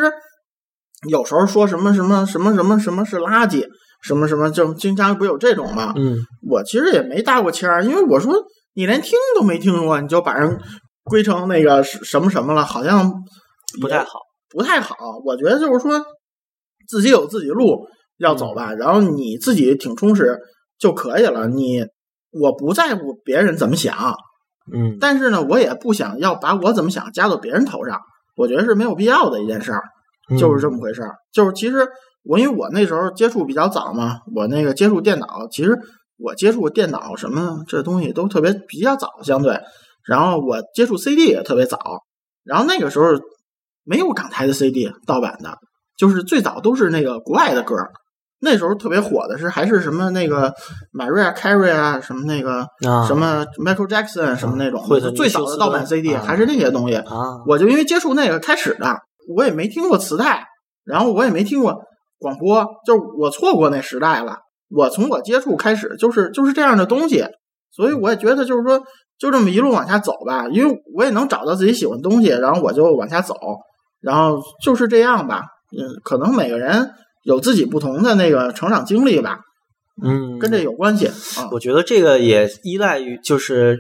[1.09, 3.65] 有时候说什么什么什么什么什么是垃圾，
[4.03, 5.93] 什么什么就经常不有这种吗？
[5.97, 6.17] 嗯，
[6.49, 8.35] 我其实也没搭过腔儿，因为我说
[8.75, 10.61] 你连听都没听过，你就把人
[11.05, 13.13] 归成那个什什么什么了，好像
[13.81, 14.21] 不太好。
[14.51, 14.95] 不太好。
[15.25, 16.01] 我觉得就是说
[16.87, 17.89] 自己有自己路
[18.19, 20.39] 要走吧，然后你自己挺充实
[20.79, 21.49] 就可以了。
[21.49, 21.85] 你
[22.31, 24.15] 我不在乎别人怎么想，
[24.73, 28.01] 嗯，但是呢，我也不想要把我怎么想加到别人头上，
[28.37, 29.83] 我觉得是没有必要的一件事儿。
[30.39, 31.17] 就是这么回事儿。
[31.33, 31.87] 就是其实
[32.23, 35.79] 我因为我那时候接触比较早嘛，我那个接触电脑，其实
[36.17, 39.61] 我接触电脑什么这东西都特别比较早，相对。
[40.07, 41.79] 然后我接触 CD 也特别早，
[42.43, 43.07] 然后那个时候
[43.85, 45.59] 没有港台的 CD 盗版的，
[45.97, 47.91] 就是最早都是那个国外的歌儿。
[48.41, 50.53] 那时候特别火的是还是什么那个
[50.93, 54.83] Mariah Carey 啊，什么那个啊什么 Michael Jackson 什么那种，
[55.15, 56.97] 最早的盗版 CD 啊还是那些东西。
[56.97, 58.97] 啊，我就因为接触那个开始的，
[59.35, 60.45] 我也没听过磁带，
[60.85, 61.81] 然后我也没听过
[62.19, 64.37] 广播，就是我错过那时代了。
[64.71, 67.25] 我从我接触开始就是就是这样的东西，
[67.71, 68.83] 所以我也觉得就是说
[69.19, 73.35] 就这么一路往下走吧，因为我也能找到自己喜欢的东西，然后我就往下走，
[74.01, 75.43] 然后就是这样吧。
[75.77, 76.91] 嗯，可能每个人
[77.25, 79.41] 有自己不同的那个成长经历吧，
[80.03, 81.49] 嗯，跟这有关系啊。
[81.51, 83.79] 我觉得这个也依赖于，就是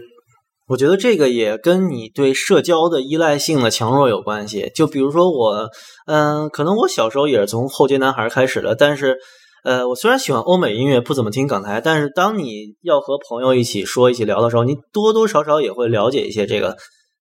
[0.66, 4.72] 我觉得这个也跟你对社交的依赖性的强弱有关系。
[4.74, 5.70] 就比如说我，
[6.07, 9.16] 嗯、可能我小时候也是从后街男孩开始的，但是。
[9.64, 16.76] 呃，我虽然喜欢欧美音乐，不怎么听港台，但是当你要和朋友一起说、一起聊的时候，你多多少少也会了解一些这个。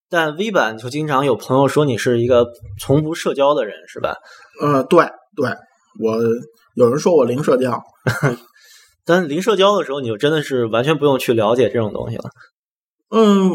[0.09, 2.45] 但 V 版就经常有朋友说你是一个
[2.81, 4.17] 从不社交的人，是吧？
[4.61, 5.05] 呃，对
[5.37, 5.51] 对，
[5.99, 6.17] 我
[6.75, 7.81] 有人说我零社交，
[9.05, 12.23] 但零社交的时候，你就真的是完全不用去了解这种东西了。
[13.15, 13.51] 嗯，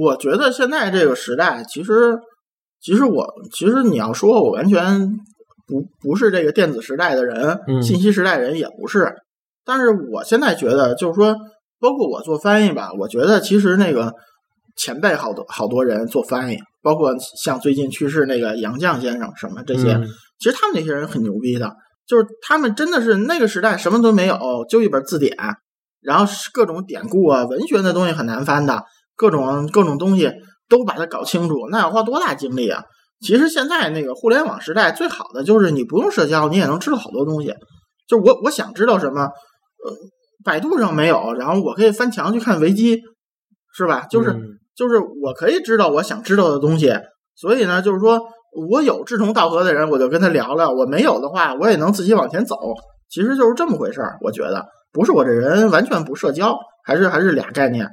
[0.00, 2.18] 我觉得现在这个时代，其实，
[2.80, 5.06] 其实我，其实你要说我完全
[5.66, 9.12] 不不是这个电子时代的人，嗯信息时代人也不是。
[9.64, 11.36] 但是我现在觉得，就是说，
[11.78, 14.14] 包括我做翻译吧，我觉得其实那个
[14.76, 20.08] 前辈好多好多人做翻译，包括像最近去世那个杨绛先生什么这些，嗯
[20.42, 21.72] 其实他们那些人很牛逼的，
[22.04, 24.36] 就是他们真的是那个时代什么都没有，
[24.68, 25.36] 就一本字典，
[26.00, 28.82] 然后各种典故啊，文学的东西很难翻的，
[29.14, 30.32] 各种各种东西
[30.68, 32.82] 都把它搞清楚，那要花多大精力啊！
[33.20, 37.54] 其实现在那个互联网时代最好的就是你不用社交，你也能知道好多东西。
[38.08, 39.92] 就是我我想知道什么，呃，
[40.44, 43.00] 百度上没有，然后我可以翻墙去看维基，
[43.76, 44.06] 是吧？
[44.10, 46.90] 就是、嗯就是我可以知道我想知道的东西，
[47.36, 48.18] 所以呢，就是说
[48.52, 52.56] 我有志同道合的人，我就跟他聊聊；我没有的话，我也能自己往前走。
[53.08, 57.88] 其实就是这么回事儿，我觉得不是我这人完全不社交，还是还是俩概念。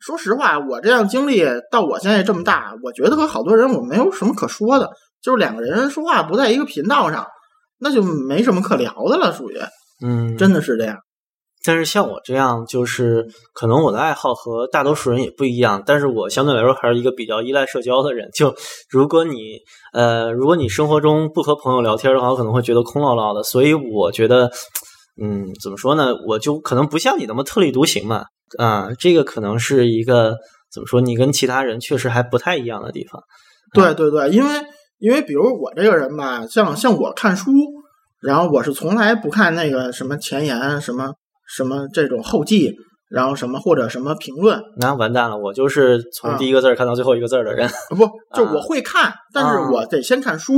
[0.00, 4.90] 说实话，我这样经历到我现在这么大，我觉得和好多人我没有什么可说的，
[5.22, 7.26] 就是两个人说话不在一个频道上，
[7.78, 9.58] 那就没什么可聊的了，属于
[10.04, 10.96] 嗯，真的是这样。
[11.64, 18.28] 但是像我这样，就是可能我的爱好和大多数人也不一样，但是我相对来说还是一个比较依赖社交的人。
[18.34, 18.54] 就
[18.90, 19.58] 如果你
[19.92, 23.42] 呃，如果你生活中不和朋友聊天的话，我可能会觉得空落落的。
[23.42, 24.50] 所以我觉得，
[25.22, 26.14] 嗯，怎么说呢？
[26.26, 28.24] 我就可能不像你那么特立独行嘛。
[28.58, 30.36] 啊，这个可能是一个
[30.70, 31.00] 怎么说？
[31.00, 33.22] 你跟其他人确实还不太一样的地方。
[33.72, 34.60] 对对对，因为
[34.98, 37.50] 因为比如我这个人吧，像像我看书，
[38.20, 41.14] 然后我是从来不看那个什么前言，什么
[41.54, 42.74] 什么这种后记，
[43.08, 47.68] 然后什么或者什么评论，那完蛋了，我就是从啊第一个字儿看到最后一个字儿的人。
[47.90, 50.54] 不 就我会看，但是我得先看书。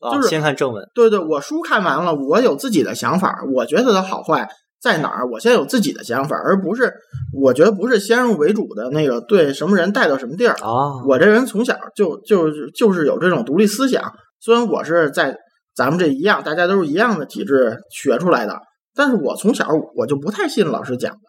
[0.00, 0.82] 啊就是先看正文。
[0.94, 4.48] 对对，我书看完了，我有自己的想法，我觉得它好坏
[4.80, 6.90] 在哪儿，我先有自己的想法，而不是
[7.38, 10.54] 我觉得不是先入为主的那个对什么人带到什么地儿。
[10.54, 14.10] 啊，我这人从小就就就是有这种独立思想，
[14.40, 15.36] 虽然我是在
[15.76, 18.58] 咱们这一样，大家都是一样的体制学出来的，
[18.94, 21.20] 但是我从小我就不太信老师讲的，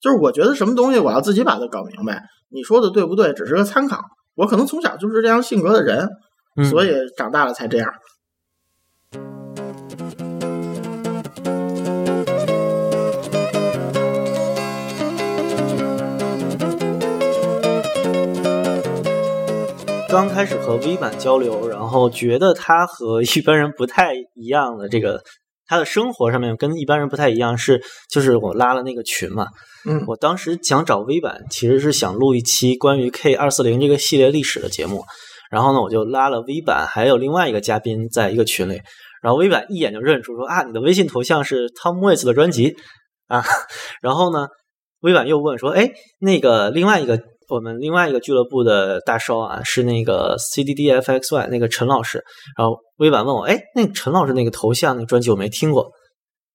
[0.00, 4.00] 就是我觉得什么东西我要自己把它搞明白，你说的对不对只是个参考，
[4.34, 6.08] 我可能从小就是这样性格的人，
[6.56, 7.92] 嗯所以长大了才这样。
[20.08, 25.22] 刚开始和 V 版交流，然后觉得他和一般人不太一样的这个，
[25.70, 29.46] 他的生活上面跟一般人不太一样，是就是我拉了那个群嘛，
[29.86, 30.02] 嗯。
[30.08, 35.04] 我当时想找 V 版，其实是想录一期关于 K 二四零这个系列历史的节目，
[35.48, 38.80] 然后呢，我就拉了 V 版，还有另外一个嘉宾在一个群里，
[39.22, 42.76] 然后 V 版一眼就认出说啊，你的微信头像是 Tom Waits 的专辑。
[43.28, 43.44] 啊，
[44.02, 44.48] 然后呢，
[45.02, 52.24] 微版又问说，哎，那个另外一个我们另外一个俱乐部的大烧啊，是那个 CDDFXY 那个陈老师，
[52.56, 55.90] 然后微版问我，哎，那陈老师那个头像那个专辑我没听过。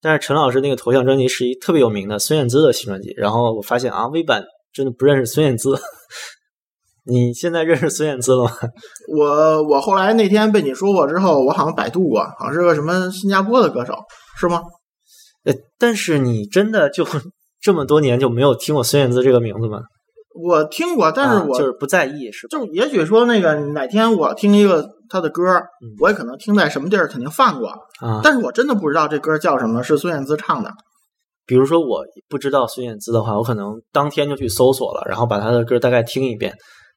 [0.02, 5.76] 但是陈老师那个头像专辑是一特别有名的孙燕姿的新专辑，然后我发现啊，微版真的不认识孙燕姿。
[7.08, 8.52] 你现在认识孙燕姿了吗？
[9.16, 13.94] 我我后来那天被你说过之后，我好像百度过，好像是个什么新加坡的歌手，
[14.40, 14.62] 是吗？
[15.44, 17.06] 呃，但是你真的就
[17.62, 19.82] 这么多年就没有听过孙燕姿这个名字吗？
[20.36, 22.60] 我听过，但是我、啊就是不在意，是吧？
[22.60, 27.70] 就也许说那个哪天我听一个他的歌，嗯我也可能听在什么地儿肯定放过，
[28.02, 30.72] 啊，但是我真的不知道这歌叫什么，是孙燕姿唱的。
[31.48, 36.54] 比如说我不知道孙燕姿的话，我可能当天就去搜索了，然后把她的歌大概听一遍。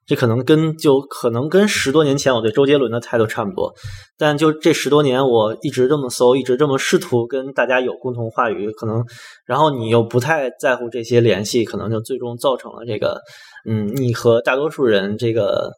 [0.09, 3.75] 这可能跟就可能跟十多年前我对周杰伦的态度差不多，
[4.17, 9.05] 但就这十多年我一直这么搜，一直这么试图跟大家有共同话语，可能
[9.45, 13.21] 然后你又不太在乎这些联系，可能就最终造成了这个，
[13.69, 15.71] 嗯，你和大多数人这个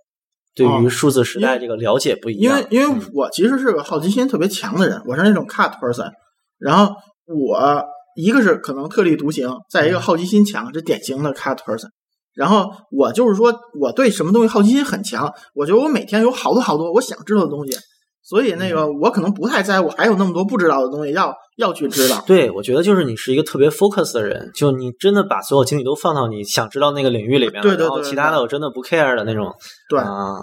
[0.55, 2.57] 对于数字时代这个了解不一样。
[2.57, 6.09] 因为因为嗯我其实是个好奇心特别强的人，我是那种 cut person，
[6.57, 6.95] 然后
[7.27, 7.83] 我
[8.15, 11.89] 一个是可能特立独行，再一个好奇心强，这典型的 cut person。
[12.35, 17.77] 然后我就是说，我对什么东西好奇心很强，我觉得我每天有好多好多我想知道的东西，
[18.23, 22.23] 所以那个我可能不太在乎，还有那么多不知道的东西要要去知道。
[22.27, 29.53] 对，我觉得就是你是一个特别 focus 的人，就你真的把所有精力都放到你想知道那个领域里面了，对对然后对对其他的我真的不 care 的那种。
[29.89, 30.39] 对，啊，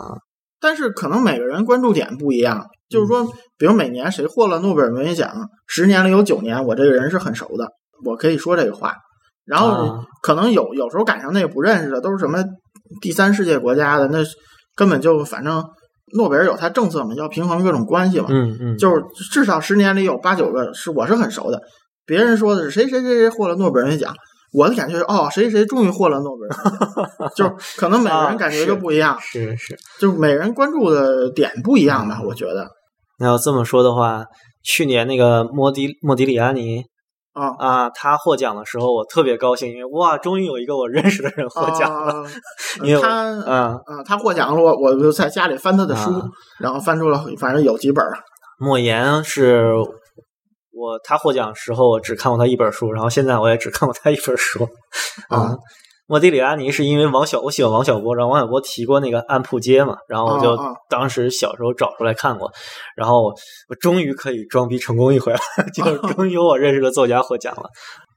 [0.60, 3.26] 但是可能每个人关注点不一样，就是说，
[3.58, 7.70] 比如每年谁获了诺贝尔文学奖，十年里有九年我这个人是很熟的，
[8.04, 8.94] 我可以说这个话。
[9.48, 10.04] 然后啊。
[10.22, 12.44] 可能有有时候赶上那个不认识的，都是什么
[13.02, 14.20] 第三世界国家的，那
[14.76, 15.64] 根本就反正
[16.18, 21.62] 诺贝尔有他政策嘛，要平衡各种关系嘛，嗯嗯，就是至少十年里有八九个是我是很熟的。
[22.06, 24.14] 别人说的是谁谁谁谁获了诺贝尔文学奖，
[24.52, 27.30] 我的感觉是哦，谁谁终于获了诺贝尔。
[27.36, 29.78] 就是可能每个人感觉就不一样，是是。
[30.00, 32.68] 就是每人关注的点不一样吧，我觉得。
[33.20, 34.26] 那要这么说的话，
[34.64, 36.84] 去年那个莫迪莫迪里安尼
[37.38, 37.56] 啊。
[37.60, 42.14] 啊，他获奖的时候，我特别高兴，因为哇，终于有一个我认识的人获奖了。
[42.14, 42.24] 啊
[42.84, 43.10] 因为他
[43.42, 46.26] 啊，啊，他获奖了，我我就在家里翻他的书，啊
[46.60, 48.04] 然后翻出了，反正有几本
[48.60, 49.72] 莫言是
[50.72, 54.68] 我他获奖时候我只看过他一本书，然后现在我也只看过他一本书
[55.30, 55.56] 啊。
[56.08, 60.58] 莫迪里阿尼是因为王小我喜欢王小波，然后王小波提过那个暗铺街嘛，然后我就
[60.90, 62.50] 当时小时候找出来看过，
[62.96, 65.40] 然后我终于可以装逼成功一回了，
[65.76, 65.84] 就
[66.14, 67.70] 终于有我认识的作家获奖了。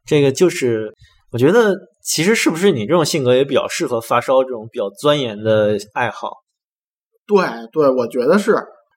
[0.06, 0.94] 这个就是
[1.32, 6.30] 我觉得其实是不是你这种性格也比较适合发烧这种比较钻研的爱好？
[7.26, 8.56] 对对，我觉得是，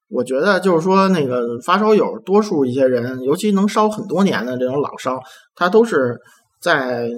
[0.10, 5.20] 我觉得就是说那个发烧友，多数一些人，尤其能烧很多年的这种老烧，
[5.56, 6.20] 他都是
[6.62, 7.10] 在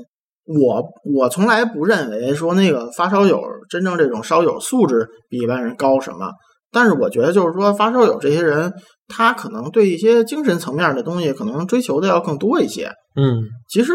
[0.45, 0.83] 我
[1.15, 6.31] 我从来不认为说那个发烧友真正这种烧友素质比一般人高什么，
[6.71, 8.71] 但是我觉得就是说发烧友这些人，
[9.07, 12.91] 他可能对一些精神层面的东西可能追求的要更多一些。
[13.15, 13.93] 嗯其实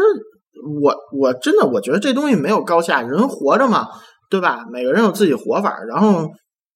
[0.81, 3.87] 我我真的我觉得这东西没有高下，人活着嘛，
[4.29, 4.65] 对吧？
[4.71, 6.27] 每个人有自己活法，然后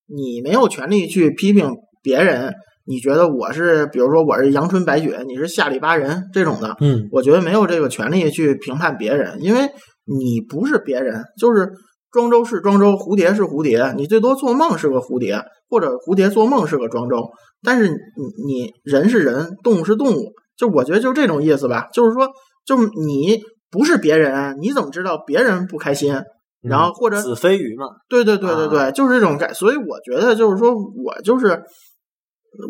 [0.07, 1.69] 你没有权利去批评
[2.01, 2.53] 别人。
[2.85, 9.61] 你觉得我是，比如说我是阳春白雪，你是下里巴人这种的，嗯我觉得没有这个权利去评判别人，因为
[10.05, 11.69] 你不是别人，就是
[12.11, 17.17] 庄周是庄周，蝴蝶是蝴蝶，你最多做梦是个蝴蝶，或者蝴蝶做梦是个庄周，
[17.63, 17.97] 但是你
[18.45, 22.29] 你人是人，动物是动物，就我觉得就这种意思吧，就是说，
[22.65, 26.15] 就你不是别人，你怎么知道别人不开心？
[26.61, 29.53] 然后或者子非鱼嘛，对对对对对，就是这种感。
[29.53, 31.61] 所以我觉得就是说我就是，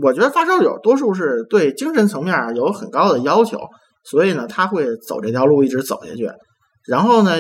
[0.02, 3.60] 我觉得发烧友多数是对精神层面有很高的要求，
[4.04, 6.30] 所以呢他会走这条路一直走下去。
[6.88, 7.32] 然后呢，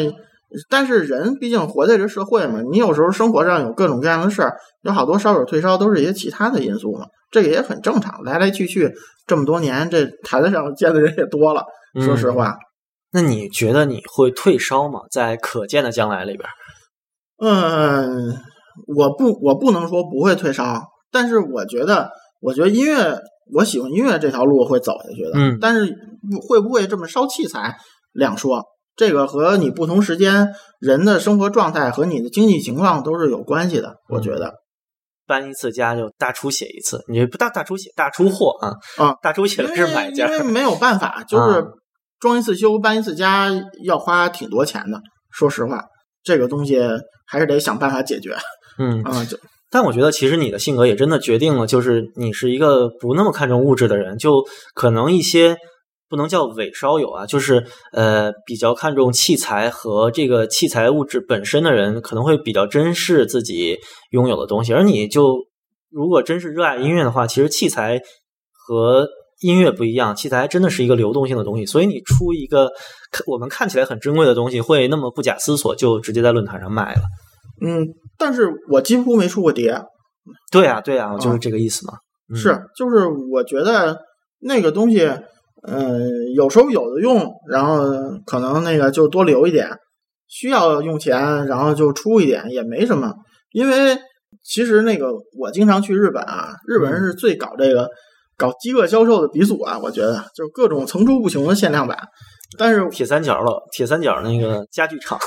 [0.69, 8.23] 但是人毕竟活在这社会嘛，你有时候生活上有各种各样的事儿，有好多烧友退烧都是一些其他的因素嘛，这个也很正常。
[8.23, 8.91] 来来去去
[9.27, 11.63] 这么多年，这台子上见的人也多了，
[12.01, 12.55] 说实话。
[13.11, 15.01] 那你觉得你会退烧吗？
[15.09, 16.49] 在可见的将来里边？
[17.37, 18.33] 嗯，
[18.87, 20.81] 我不，我不能说不会退烧，
[21.11, 22.09] 但是我觉得，
[22.45, 23.17] 我觉得音乐，
[23.51, 25.31] 我喜欢音乐这条路会走下去的。
[25.33, 25.95] 嗯，但是
[26.47, 27.75] 会不会这么烧器材
[28.13, 28.63] 两说，
[28.95, 33.95] 这个和你不同时间人的生活状态和你的经济情况都是有关系的。
[34.09, 34.53] 我觉得
[35.25, 38.73] 搬一次家就大出血一次，你不大大出血，大出货啊
[39.03, 41.65] 啊，大出血的是买家，因为没有办法，就是
[42.19, 43.49] 装一次修、搬一次家
[43.83, 45.01] 要花挺多钱的。
[45.31, 45.83] 说实话，
[46.23, 46.79] 这个东西
[47.25, 48.37] 还是得想办法解决。
[48.77, 49.35] 嗯啊，就
[49.75, 54.41] 但我觉得其实你的性格也真的决定了，就是你是一个不那么看重物质的人，就
[54.73, 55.57] 可能一些
[56.07, 63.77] 不能叫伪烧友啊，就是呃比较看重器材和这个器材物质本身的人，可能会比较珍视自己
[64.11, 65.45] 拥有的东西，而你就
[65.91, 67.99] 如果真是热爱音乐的话，其实器材
[68.53, 69.09] 和
[69.41, 72.71] 音乐不一样，器材真的是一个流动性的东西，所以你出一个
[73.27, 77.01] 我们看起来很珍贵的东西，会那么不假思索就直接在论坛上卖了。
[77.61, 77.87] 嗯，
[78.17, 79.79] 但是我几乎没出过碟。
[80.51, 81.93] 对啊，对啊，就是这个意思嘛。
[82.33, 83.97] 嗯、是，就是我觉得
[84.39, 85.01] 那个东西，
[85.63, 85.99] 呃，
[86.35, 87.83] 有时候有的用，然后
[88.25, 89.69] 可能那个就多留一点，
[90.27, 93.13] 需要用钱，然后就出一点也没什么。
[93.51, 93.97] 因为
[94.43, 97.89] 其实那个我经常去日本啊，日本人是最搞这个。
[98.37, 101.97] 搞饥饿销售的鼻祖啊，我觉得就各种层出不穷的限量版。
[102.57, 105.17] 但是铁三角了，铁三角那个家具厂，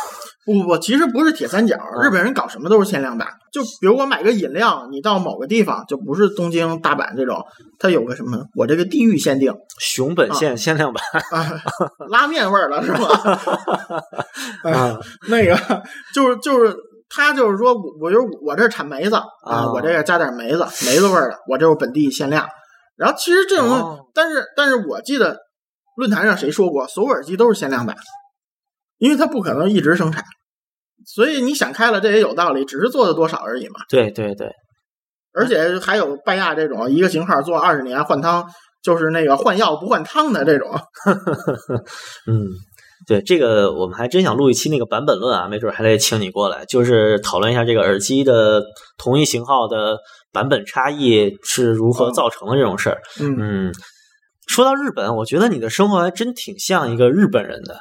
[0.48, 3.28] 不不不，其实不是铁三角，日本人搞什么都是限量版。
[3.52, 7.44] 就比如我买个饮料，你到某个地方，就不是东京、大阪这种，
[7.78, 11.60] 它有个什么，我这个地域限定，熊本县限量版，啊、
[12.08, 14.70] 拉面味儿了是吧？
[14.70, 15.82] 啊， 那个
[16.14, 16.74] 就是就是。
[17.10, 22.46] 他就是说，我就我这产梅子啊，我这个加点梅子，梅子味儿的，我这是本地限量。
[22.96, 25.38] 然后其实这种，哦、但是但是我记得
[25.96, 27.96] 论坛上谁说过，所有耳机都是限量版，
[28.98, 30.22] 因为它不可能一直生产，
[31.06, 33.80] 所以你想开了，这也有道理，只是做的多少而已嘛。
[33.88, 34.50] 对对对，
[35.32, 38.44] 而且还有拜亚这种一个型号做二十年换汤，
[38.82, 40.70] 就是那个换药不换汤的这种。
[42.26, 42.46] 嗯，
[43.06, 48.62] 对，这个我们还真想录一期那个版本论啊，没准还得请你过来，就是讨论一下这个耳机的
[48.96, 49.98] 同一型号的。
[50.30, 53.00] 版本差异是如何造成的这种事儿？
[53.18, 53.72] 嗯嗯，
[54.46, 57.78] 说到日本，我觉得你的生活还真挺像一个日本人的，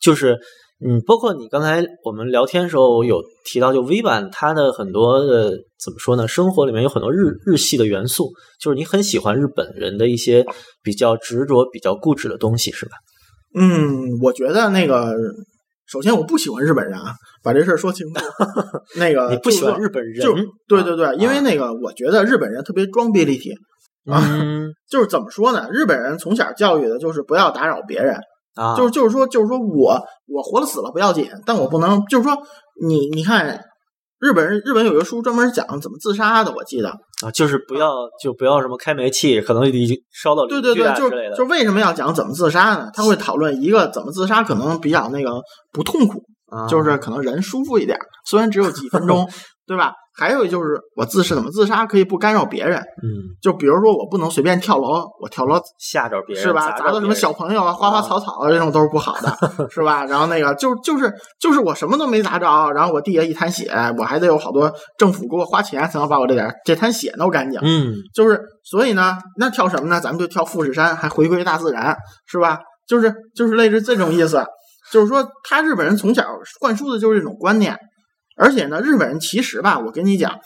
[0.00, 0.38] 就是
[0.84, 6.26] 嗯，包括你刚才我们聊天的时候有提到，就 V 版它的很多的怎么说呢？
[6.26, 8.30] 生活里面有很多日日系的元素，
[8.60, 10.44] 就是你很喜欢日本人的一些
[10.82, 12.92] 比较执着、比较固执的东西，是吧？
[13.54, 15.14] 嗯，我觉得那个。
[15.84, 17.12] 首先，我不喜欢日本人啊，
[17.42, 18.14] 把这事儿说清楚。
[18.96, 20.34] 那个你不喜欢日本人，就
[20.66, 23.52] 对对对，因为那个我觉得日本人特别装逼立体
[24.10, 24.22] 啊，
[24.88, 25.68] 就是怎么说呢？
[25.70, 28.16] 日本人从小教育的就是不要打扰别人
[28.54, 32.36] 啊，就是就是说就是说我我活了死了不要紧，但我不能就是说
[32.86, 33.60] 你你看
[34.18, 37.92] 日本人日本有个书专门讲怎么自杀的，我记得啊，就是不要
[38.22, 41.10] 就不要什么开煤气，可能已经烧到对对对，就。
[41.34, 42.90] 就为什么要讲怎么自杀呢？
[42.92, 45.40] 他会讨论一个怎么自杀可能比较那个
[45.72, 49.26] 不痛苦，啊、就是可能人舒服一点，虽然只有几分钟，
[49.66, 49.92] 对吧？
[50.14, 56.72] 还有就是我自是怎么自杀可以不干扰别人，嗯，就比如说我不能随便跳楼，我跳楼吓着别人是吧？
[56.72, 59.34] 砸到什么小朋友啊、花花草草啊这种都是不好的，
[59.70, 60.04] 是吧？
[60.04, 61.10] 然后那个就就是
[61.40, 69.98] 就是我什么都没砸着，然后我地下一滩血，我还得有好多政府给我花钱才能把我这点这滩血弄干净，嗯，就是所以呢，那跳什么呢？
[69.98, 72.58] 咱们就跳富士山，还回归大自然，是吧？
[72.86, 74.44] 就是就是类似这种意思，
[74.92, 76.22] 就是说他日本人从小
[76.60, 77.74] 灌输的就是这种观念。
[78.36, 80.38] 而且呢，日本人其实吧，我跟你讲，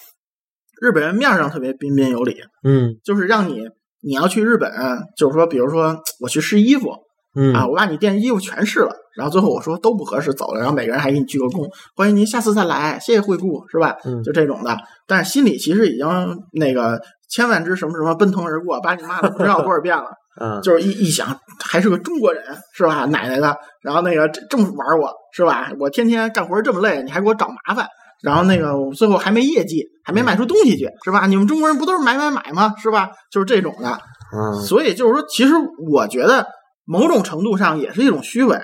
[0.80, 3.62] 日本人面上特别彬彬有礼，嗯，就是让你
[4.02, 4.70] 你要去日本，
[5.16, 6.90] 就是说，比如说我去试衣服，
[7.34, 13.96] 嗯啊，我把你店衣服全试了，然后最后我说都不合适走了，然后每个人还给你鞠个躬，欢迎您下次再来，谢谢惠顾，是吧？
[14.04, 14.76] 嗯就这种的，
[15.06, 16.06] 但是心里其实已经
[16.52, 17.00] 那个
[17.30, 20.06] 千万只什么什么奔腾而过，把你骂了不知道多少遍了。
[20.38, 21.26] 嗯，就是一一想，
[21.64, 22.44] 还是个中国人
[22.74, 23.06] 是吧？
[23.06, 25.70] 奶奶的，然后那个这这么玩我是吧？
[25.78, 27.86] 我天天干活这么累，你还给我找麻烦，
[28.22, 31.26] 然后那个我最后还没业绩，还没卖出东西去，是吧？
[31.26, 32.72] 你们中国人不都是买买买吗？
[32.82, 33.10] 是吧？
[33.30, 33.98] 就是这种的。
[34.34, 35.52] 嗯，所以就是说，其实
[35.90, 36.46] 我觉得
[36.86, 38.58] 某种程度上也是一种虚伪。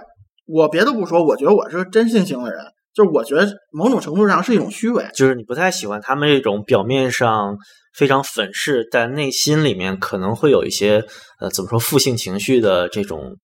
[0.46, 2.58] 我别的不说，我觉得我是个真性情的人，
[2.94, 5.06] 就是我觉得某种程度上是一种虚伪。
[5.14, 7.56] 就是你不太喜欢他们这种表面上
[7.94, 11.04] 非常粉饰，但内心里面可能会有一些
[11.38, 13.36] 呃怎么说负性情绪的这种，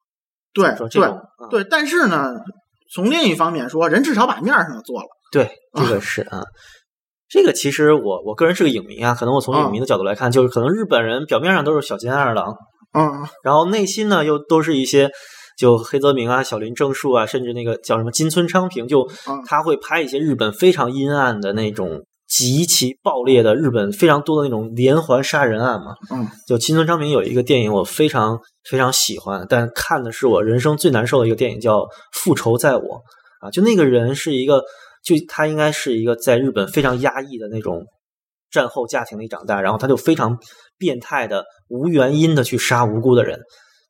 [0.52, 2.34] 对对说这种嗯对，但是呢，
[2.92, 5.06] 从另一方面说，人至少把面儿上做了。
[5.30, 6.42] 对，这个是啊。
[7.28, 12.54] 这个其实我我个人是个影迷啊，可能我从影迷的角度来看，就是可能日本人表面上都是小金二郎，
[12.94, 15.10] 嗯，然后内心呢又都是一些
[15.58, 25.94] 就黑泽明啊、小林正树啊，甚至那个叫什么金村昌平，就嗯他会拍一些日本非常阴暗的那种极其暴烈的日本非常多的那种连环杀人案嘛。
[26.10, 28.38] 嗯，就青村昌明有一个电影我非常
[28.68, 31.78] 非常喜欢，但看的是我人生最难受的一个电影，叫
[32.12, 32.82] 《复仇在我》
[33.40, 34.62] 啊，就那个人是一个，
[35.02, 37.86] 就他应该是一个在日本非常压抑的那种
[38.50, 40.38] 战后家庭里长大，然后他就非常
[40.76, 43.40] 变态的、无原因的去杀无辜的人。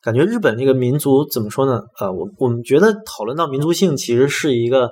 [0.00, 1.80] 感觉日本这个民族怎么说呢？
[1.98, 4.90] 呃，我我们觉得讨论到民族性，其实是一个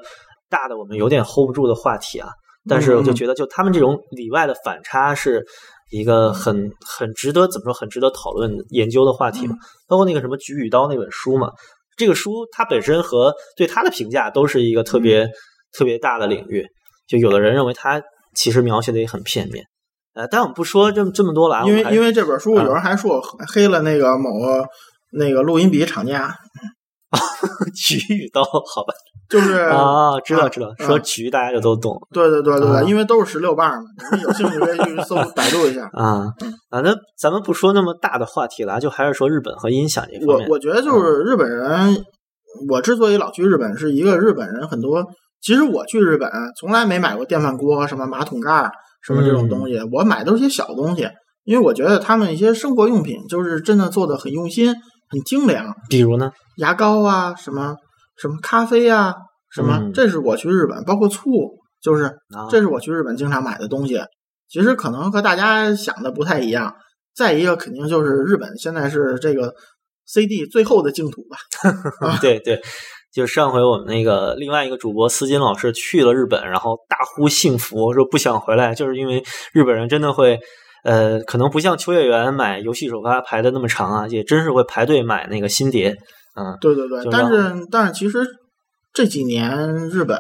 [0.51, 2.29] 大的我们有点 hold 不住的话题啊。
[2.69, 5.45] 但是我就觉得，就他们这种里外的反差是
[5.91, 9.55] 一个很很值得怎么说，很值得讨论研究的话题嘛。
[9.87, 11.51] 包括那个什么《菊与刀》那本书嘛，
[11.97, 15.29] 这个书它本身和对它的评价都是一个特别、
[15.73, 16.67] 特别大的领域。
[17.07, 18.03] 就有的人认为它
[18.35, 19.65] 其实描写的也很片面，
[20.15, 23.23] 呃，但我们不说这么这么多了因为因为这本书啊有人还说我
[23.55, 24.67] 黑了那个某个
[25.13, 26.35] 那个录音笔厂家，
[27.77, 28.93] 菊与刀，好吧，
[29.29, 35.89] 就是啊，知道知道，啊说局大家就都懂对对对对啊对，因为都是十六瓣嘛，你们有兴趣可以去搜百度一下。
[35.93, 36.27] 啊
[36.71, 36.81] 啊。
[36.81, 40.49] 那咱们不说那么大的话题了啊，就还是说日本和音响这方面。
[40.49, 41.97] 我我觉得就是日本人，
[42.71, 45.05] 我之所以老去日本，是一个日本人很多。
[45.43, 48.71] 其实我去日本从来没买过电饭锅、什么马桶盖儿、
[49.03, 51.09] 什么这种东西，我买都是些小东西，
[51.45, 56.31] 因为我觉得他们一些生活用品就是真的做的很用心、很精良，比如呢？
[56.57, 57.77] 牙膏啊，什么
[58.17, 59.15] 什么咖啡啊，
[59.51, 61.31] 什么，嗯这是我去日本，包括醋，
[61.81, 64.01] 就是啊，这是我去日本经常买的东西。
[64.49, 66.75] 其实可能和大家想的不太一样。
[67.15, 69.55] 再一个，肯定就是日本现在是这个
[70.05, 71.39] CD 最后的净土吧。
[72.21, 72.61] 对对，
[73.13, 80.39] 就上回我们那个另外一个主播思金老师去了日本，然后大呼幸福，说不想回来，就是因为日本人真的会，
[80.85, 85.97] 呃，可能不像秋叶原买游戏首发排的那么长啊，也真是会排队买那个新碟。
[86.37, 88.19] 嗯，对对对，但是但是其实
[88.93, 90.19] 这几年日本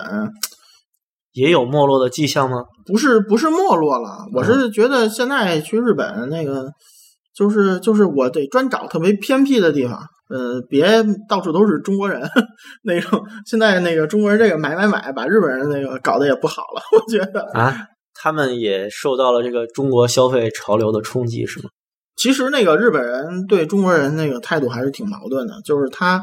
[1.33, 2.65] 也有没落的迹象吗？
[2.87, 6.71] 不是不是没落了，我是觉得现在去日本那个
[7.35, 10.01] 就是就是我得专找特别偏僻的地方。
[10.29, 12.21] 呃，别到处都是中国人
[12.83, 13.25] 那种。
[13.47, 17.43] 现在那个中国人这个买买买，把日本人那个搞得也不好了，我觉得。
[17.53, 17.73] 啊，
[18.13, 21.71] 他们也受到了这个中国消费潮流的冲击，是吗？
[22.17, 26.23] 其实那个日本人对中国人那个态度还是挺矛盾的，就是他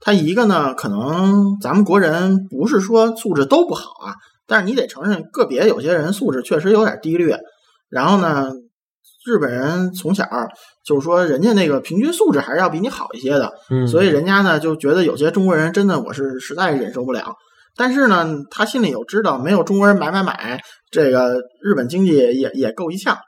[0.00, 4.14] 他一个呢，可能咱们国人不是说素质都不好啊，
[4.46, 7.38] 但是你得承认个别有些人素质确实有点低劣。
[7.90, 8.50] 然后呢，
[9.26, 10.26] 日本人从小
[10.84, 17.34] 就是说人家那个平均素质还是要比你好一些的，嗯，所以人家呢就觉得有些中国人真的我是实在忍受不了。
[17.76, 20.60] 但是呢，他心里有知道，没有中国人买买买，
[20.90, 23.18] 这个日本经济也也够一呛。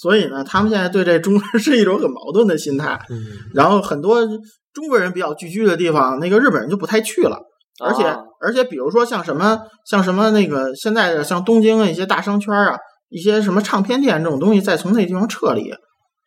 [0.00, 2.98] 所以呢，他们现在对这中国人是一种很矛盾的心态。
[3.10, 3.16] 嗯，
[3.52, 4.26] 然后很多
[4.72, 7.38] 中国人比较聚居的地方，那个日本人就不太去了。
[7.82, 12.76] 而且、啊而且，比如说像什么像什么那个现在的像东京的一些大商圈啊，
[13.10, 15.70] 一些什么唱片店这种东西，再从那地方撤离，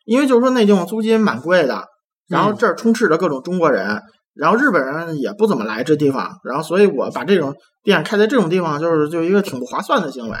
[0.04, 1.82] 因为就是说那地方租金蛮贵的，
[2.28, 4.00] 然后这儿充斥着各种中国人，
[4.34, 7.52] 然后日本人也不怎么来这地方，然后所以我把这种
[7.82, 10.36] 店开在这种地方，就是就一个挺不划算的行为。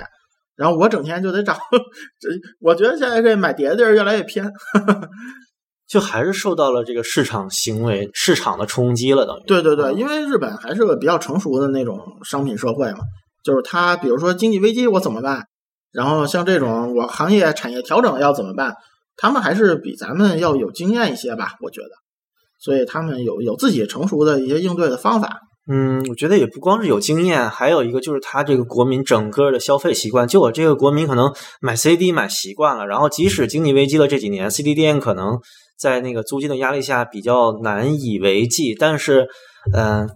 [0.56, 1.54] 然后我整天就得找
[2.20, 2.28] 这，
[2.60, 4.52] 我觉得现在这买碟的地儿越来越偏。
[5.86, 9.42] 就还是受到了这个市场行为、市场的冲击了，等于。
[9.46, 13.00] 对对对，嗯因为日本还是个比较成熟的那种商品社会嘛，
[13.44, 15.44] 就是它比如说经济危机我怎么办，
[15.92, 18.74] 然后像这种我行业产业调整要怎么办，
[19.16, 21.90] 他们还是比咱们要有经验一些吧，我觉得，
[22.58, 25.38] 所以他们有有自己成熟的一些应对的方法。
[25.66, 30.28] 嗯，我觉得也不光是有经验，还有一个就是他这个国民整个的消费习惯。
[30.28, 35.38] 就我这个国民可能买 CD 买习惯了，然后即使经济危机了这几年，CD 店可能
[35.78, 39.26] 在那个租金的压力下比较难以为继，但是，
[39.74, 40.06] 嗯、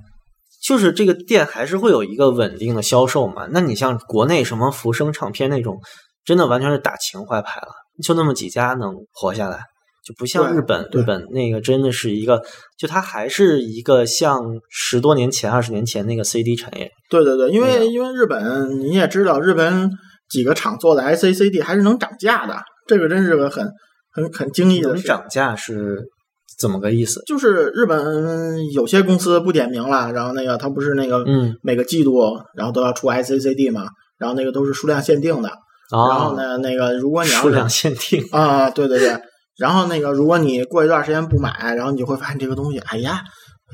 [0.62, 3.48] 就是这个店还是会有一个稳定的销售嘛。
[3.50, 5.78] 那你像国内什么福生唱片那种，
[6.26, 7.68] 真的完全是打情怀牌了，
[8.02, 9.60] 就那么几家能活下来。
[10.08, 12.42] 就不像日本，日本那个真的是一个，
[12.78, 14.40] 就它还是一个像
[14.70, 16.90] 十多年前、二十年前那个 CD 产业。
[17.10, 19.90] 对对对，因为因为日本你也知道，日本
[20.30, 22.56] 几个厂做的 ICCD 还是能涨价的，
[22.86, 23.70] 这个真是个很
[24.10, 24.94] 很很惊异的事。
[24.94, 25.98] 能涨价是
[26.58, 27.20] 怎么个意思？
[27.26, 32.18] 就是日本有些公司不点名了，然后那个它不是那个嗯每个季度
[32.56, 33.84] 然后都要出 ICCD 嘛，
[34.18, 35.50] 然后那个都是数量限定的，
[35.92, 39.18] 然后啊，呢那个如果你要数量限定，啊，对对对，
[39.58, 43.22] 然后那个如果你过一段时间不买，然后你就会发现这个东西，哎呀，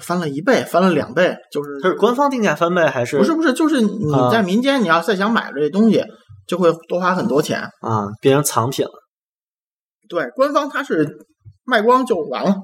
[0.01, 6.03] 翻了一倍，翻了两倍，就是它是官方定价翻倍还是不是不是，就是你啊在民间你要再想买这东西，
[6.47, 7.61] 就会多花很多钱。
[7.81, 8.93] 啊变成藏品了？
[10.09, 11.09] 对，官方它是
[11.65, 12.55] 卖光就完了，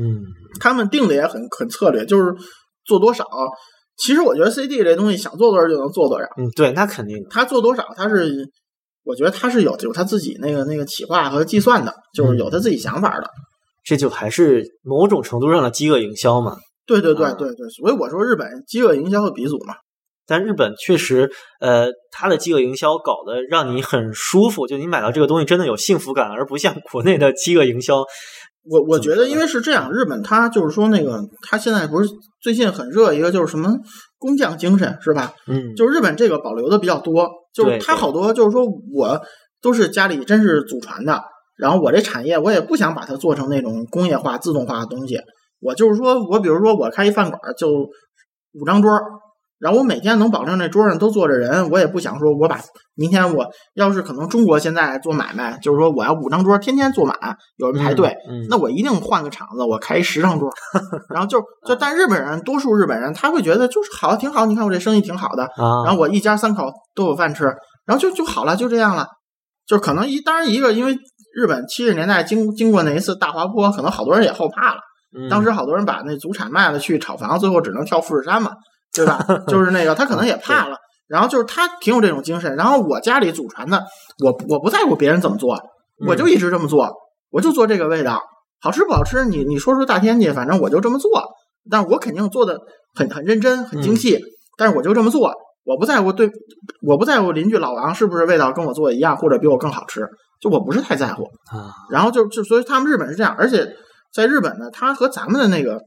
[0.00, 0.22] 嗯
[0.60, 2.34] 他们定的也很很策略，就是
[2.84, 3.26] 做多少。
[3.96, 7.28] 其实我觉得 CD 这东西想做多少就能做多少，嗯，对，那肯定的。
[7.30, 8.48] 他做多少他是，
[9.08, 13.26] 我觉得他是有有他自己那个那个企划和计算的，就是有他自己想法的。
[13.82, 16.58] 这就还是某种程度上的饥饿营销嘛。
[16.86, 19.76] 对对对啊对对，所以我说日本饥饿营销的鼻祖嘛。
[20.26, 28.04] 但日本确实，呃，它的饥饿营销搞得让你很舒服，就你买到这个东西真的有幸福感，而不像国内的饥饿营销。
[28.64, 32.08] 我我觉得，因为是这样，日本它就是说那个，它现在不是
[32.40, 33.72] 最近很热一个就是什么
[34.18, 35.32] 工匠精神是吧？
[35.46, 38.64] 嗯，就是日本这个保留的比较多，就是它好多就是说
[38.94, 39.20] 我
[39.62, 41.20] 都是家里真是祖传的，
[41.56, 45.18] 然后我这产业我也不想把它做成那种工业化自动化的东西，
[45.60, 47.68] 我就是说我比如说我开一饭馆就
[48.52, 49.00] 五张桌儿。
[49.58, 52.60] 然后我每天能保证这桌上都坐着人，我也不想说我把
[52.94, 57.16] 明天我要是可能中国现在做买卖，就是说我要五张桌天天坐满，
[57.56, 60.48] 有人排队，嗯，嗯那我一定换个场子，我开一十张桌，
[61.12, 67.44] 然后就就但日本人多数日本人他会觉得就是好挺好，你看我这生意挺好的，啊，然后我一家三口都有饭吃，
[67.84, 69.06] 然后就就好了，就这样了，
[69.66, 70.96] 就可能一当然一个因为
[71.34, 74.80] 日本七十年代经经过那一次大滑坡，可能好多人也后怕了，
[75.16, 75.28] 嗯。
[75.28, 78.52] 当时好多人把那祖产卖了去炒房，最后只能跳富士山嘛，
[78.94, 79.24] 对吧？
[79.48, 83.84] 就是那个他可能也怕了，然后就是他挺有这种精神，然后我家里祖传的，
[84.24, 85.56] 我我不在乎别人怎么做，
[86.06, 86.92] 我就一直这么做，
[87.30, 88.20] 我就做这个味道，
[88.60, 91.10] 好吃不好吃，你你说出大天去，反正我就这么做。
[91.70, 92.58] 但是我肯定做的
[92.94, 94.18] 很很认真、很精细，
[94.56, 95.34] 但是我就这么做，
[95.64, 96.30] 我不在乎对，
[96.80, 100.08] 我不在乎邻居老王是不是味道跟我做的一样，或者比我更好吃，
[100.40, 101.24] 就我不是太在乎。
[101.52, 103.68] 啊，然后就就所以他们日本是这样，而且
[104.14, 105.82] 在日本呢，它和咱们的那个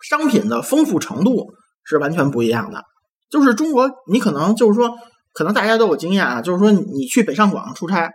[0.00, 1.48] 商品的丰富程度
[1.90, 2.82] 是完全不一样的。
[3.30, 4.92] 就是中国，你可能就是说，
[5.32, 8.10] 可能大家都有经验啊，就是说你去北上广出差，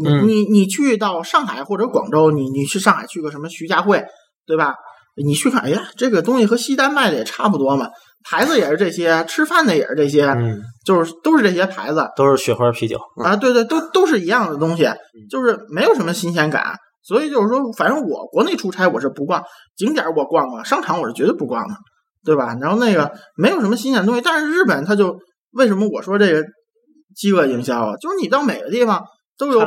[0.00, 4.04] 你嗯你你去到上海或者广州，你你去上海去个什么徐家汇，
[4.46, 4.74] 对吧？
[5.16, 7.88] 你去看，哎呀，这个东西和西单卖的也差不多嘛，
[8.22, 14.88] 牌子也是这些，吃饭的也是这些，嗯，就是都是这些牌子，都是雪花啤酒，嗯啊，对对，都都是一样的东西，
[15.28, 16.76] 就是没有什么新鲜感。
[17.02, 19.42] 所以就是说，反正我国内出差我是不逛
[19.76, 21.74] 景点，我逛逛商场我是绝对不逛的，
[22.28, 22.54] 对吧？
[22.60, 25.16] 然后那个没有什么新鲜东西，但是日本它就
[25.52, 26.44] 为什么我说这个
[27.16, 27.96] 饥饿营销啊？
[27.96, 29.02] 就是你到每个地方
[29.38, 29.60] 都有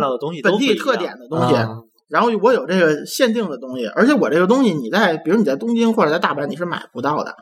[0.44, 1.70] 本地特点的东西，啊
[2.08, 7.34] 然后我有这个限定的东西，而且我这个东西你在比如你在东京或者在大阪你是买不到的，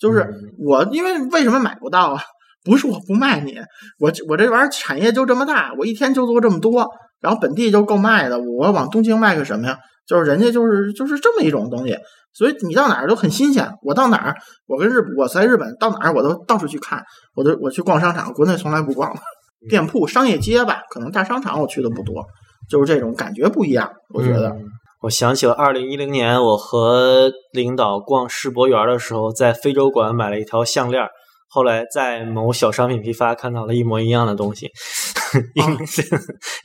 [0.00, 2.20] 就是嗯我因为为什么买不到啊？
[2.64, 3.54] 不是我不卖你，
[4.00, 6.88] 我我这玩意儿产业就这么大，我一天就做这么多，
[7.20, 9.78] 然后本地就够卖的，我往东京卖个什么呀？
[10.08, 11.96] 就是人家就是就是这么一种东西，
[12.36, 13.66] 所以你到哪儿都很新鲜。
[13.82, 14.34] 我到哪儿，
[14.66, 17.02] 我跟日我在日本到哪儿我都到处去看，
[17.34, 19.20] 我都我去逛商场，国内从来不逛的
[19.70, 22.24] 店铺、商业街吧，可能大商场我去的不多，
[22.68, 24.50] 就是这种感觉不一样，我觉得。
[24.50, 24.64] 嗯
[25.02, 31.06] 我想起了二零一零年，我和领导逛世博园的时候，在非洲馆买了一条项链，
[31.48, 34.68] 后来在某小商品批发看到了一模一样的东西，
[35.54, 35.78] 应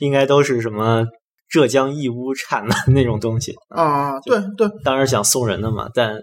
[0.08, 1.04] 应该都是什么
[1.52, 3.54] 浙江义乌产的那种东西。
[3.68, 6.18] 啊，对对当然想送人的嘛，但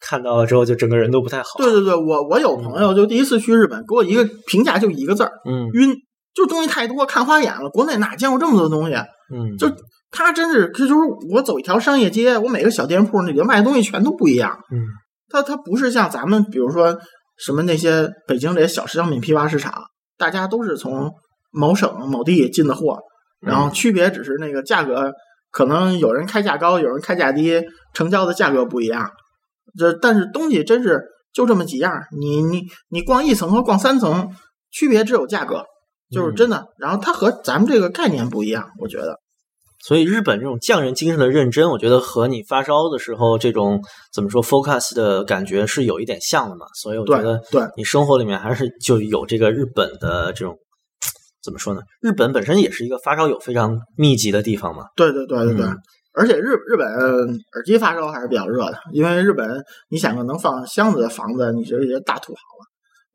[0.00, 1.50] 看到了之后就整个人都不太好。
[1.58, 5.94] 对对对，我我有朋友就第一次去日本，给我一个评价就一个字儿嗯晕，
[6.34, 7.68] 就东西太多，看花眼了。
[7.68, 8.94] 国内哪见过这么多东西？
[8.94, 9.70] 啊嗯，就
[10.10, 11.00] 他真是，这就是
[11.30, 14.58] 我走一条商业街，我每个小店铺那里卖的东西全都不一样。
[14.72, 14.80] 嗯
[15.30, 16.98] 他他不是像咱们，比如说
[17.36, 19.74] 什么那些北京这些小商品批发市场，
[20.16, 21.12] 大家都是从
[21.50, 22.98] 某省某地进的货，
[23.40, 25.12] 然后区别只是那个价格，
[25.50, 27.62] 可能有人开价高，有人开价低，
[27.94, 29.10] 成交的价格不一样。
[29.78, 31.00] 这但是东西真是
[31.32, 34.28] 就这么几样，你你你逛一层和逛三层，
[34.70, 35.64] 区别只有价格，
[36.10, 36.66] 就是真的。
[36.78, 39.18] 然后它和咱们这个概念不一样，我觉得。
[39.80, 43.80] 所以日本这种匠人精神的认真，我觉得和你发烧的时候这种
[44.12, 46.66] 怎么说 focus 的感觉是有一点像的嘛。
[46.74, 50.58] 所以我觉得对你生活里面还是就有这个日本的这种
[51.48, 51.80] 怎么说呢？
[52.02, 54.84] 日本本身也是一个发烧友非常密集的地方嘛。
[54.94, 55.76] 对对对对对，嗯
[56.14, 62.40] 而且日日本耳机发烧还是比较热的，因为日本你想个能放箱子的房子，你是一个大土豪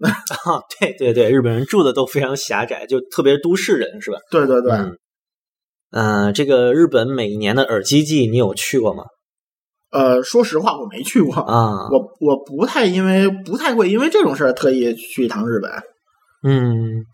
[0.08, 0.10] 了。
[0.10, 4.18] 啊， 对对对，日本人住的都非常狭窄，就特别都市人是吧？
[4.32, 4.98] 对对对，嗯，
[5.92, 9.04] 呃，这个日本每年的耳机季你有去过吗？
[9.92, 15.70] 呃，说实话我没去过，啊， 我我不太因为不太会因为这种事儿特意去一趟日本。
[16.46, 17.06] 嗯，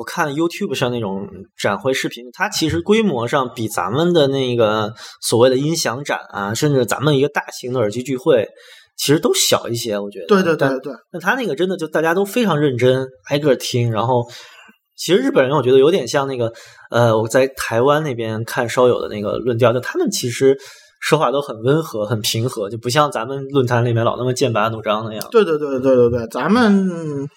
[0.00, 1.28] 我看 YouTube 上那种
[1.58, 8.48] 展会视频，它其实规模上比咱们的那个所谓的音响展啊，甚至咱们一个大型的耳机聚会，
[8.96, 9.98] 其实都小一些。
[9.98, 13.92] 我觉得，对对对对对，那他那个真的就大家都非常认真，挨个听。
[13.92, 14.26] 然后，
[14.96, 16.50] 其实日本人我觉得有点像那个，
[16.90, 20.56] 呃，我在台湾那边看烧友的那个论调，就他们其实
[21.02, 25.28] 说话都很温和、很平和，就不像咱们论坛里面老那么剑拔弩张那样。
[25.30, 27.28] 对对对对对对，咱们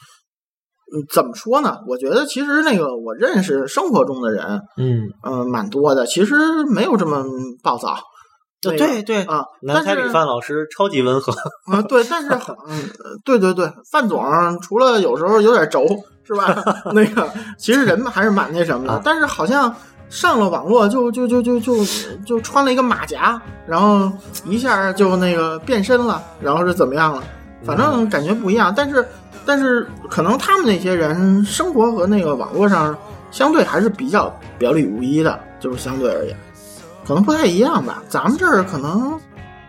[0.96, 1.80] 嗯怎么说呢？
[1.88, 7.24] 我觉得其实那个我认识生活中的人，嗯，嗯、蛮多的，其实没有这么
[7.64, 7.96] 暴躁。
[8.66, 11.34] 那个对对，啊，南但是范老师超级温和。
[11.72, 12.30] 啊，对，但是
[13.26, 14.24] 对对对，范总
[14.62, 15.86] 除了有时候有点轴，
[16.24, 16.56] 是吧？
[16.94, 19.76] 那个其实人还是蛮那什么的啊，但是好像
[20.10, 21.84] 上了网络就就就就就
[22.26, 24.10] 就穿了一个马甲，然后
[24.46, 27.24] 一下就那个变身了，然后是怎么样了？
[27.66, 29.06] 反正感觉不一样，但是
[29.46, 32.96] 但是可能他们那些人生活和那个网络上
[33.32, 36.38] 相对还是比较表里如一的，就是相对而言，
[37.06, 38.02] 可能不太一样吧。
[38.08, 39.20] 咱们这儿可能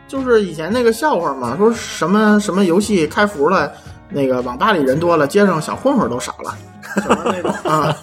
[0.06, 3.72] 就是以前那个笑话嘛，说什么什么游戏开服了，
[4.08, 6.54] 那个网吧里人多了，街上小混混都少了，
[7.02, 7.96] 什么那种啊，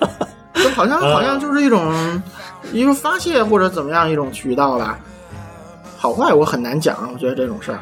[0.55, 2.21] 就好像好像就是一种
[2.73, 4.99] 一个发泄或者怎么样一种渠道吧。
[5.97, 7.79] 好坏我很难讲，我觉得这种事儿。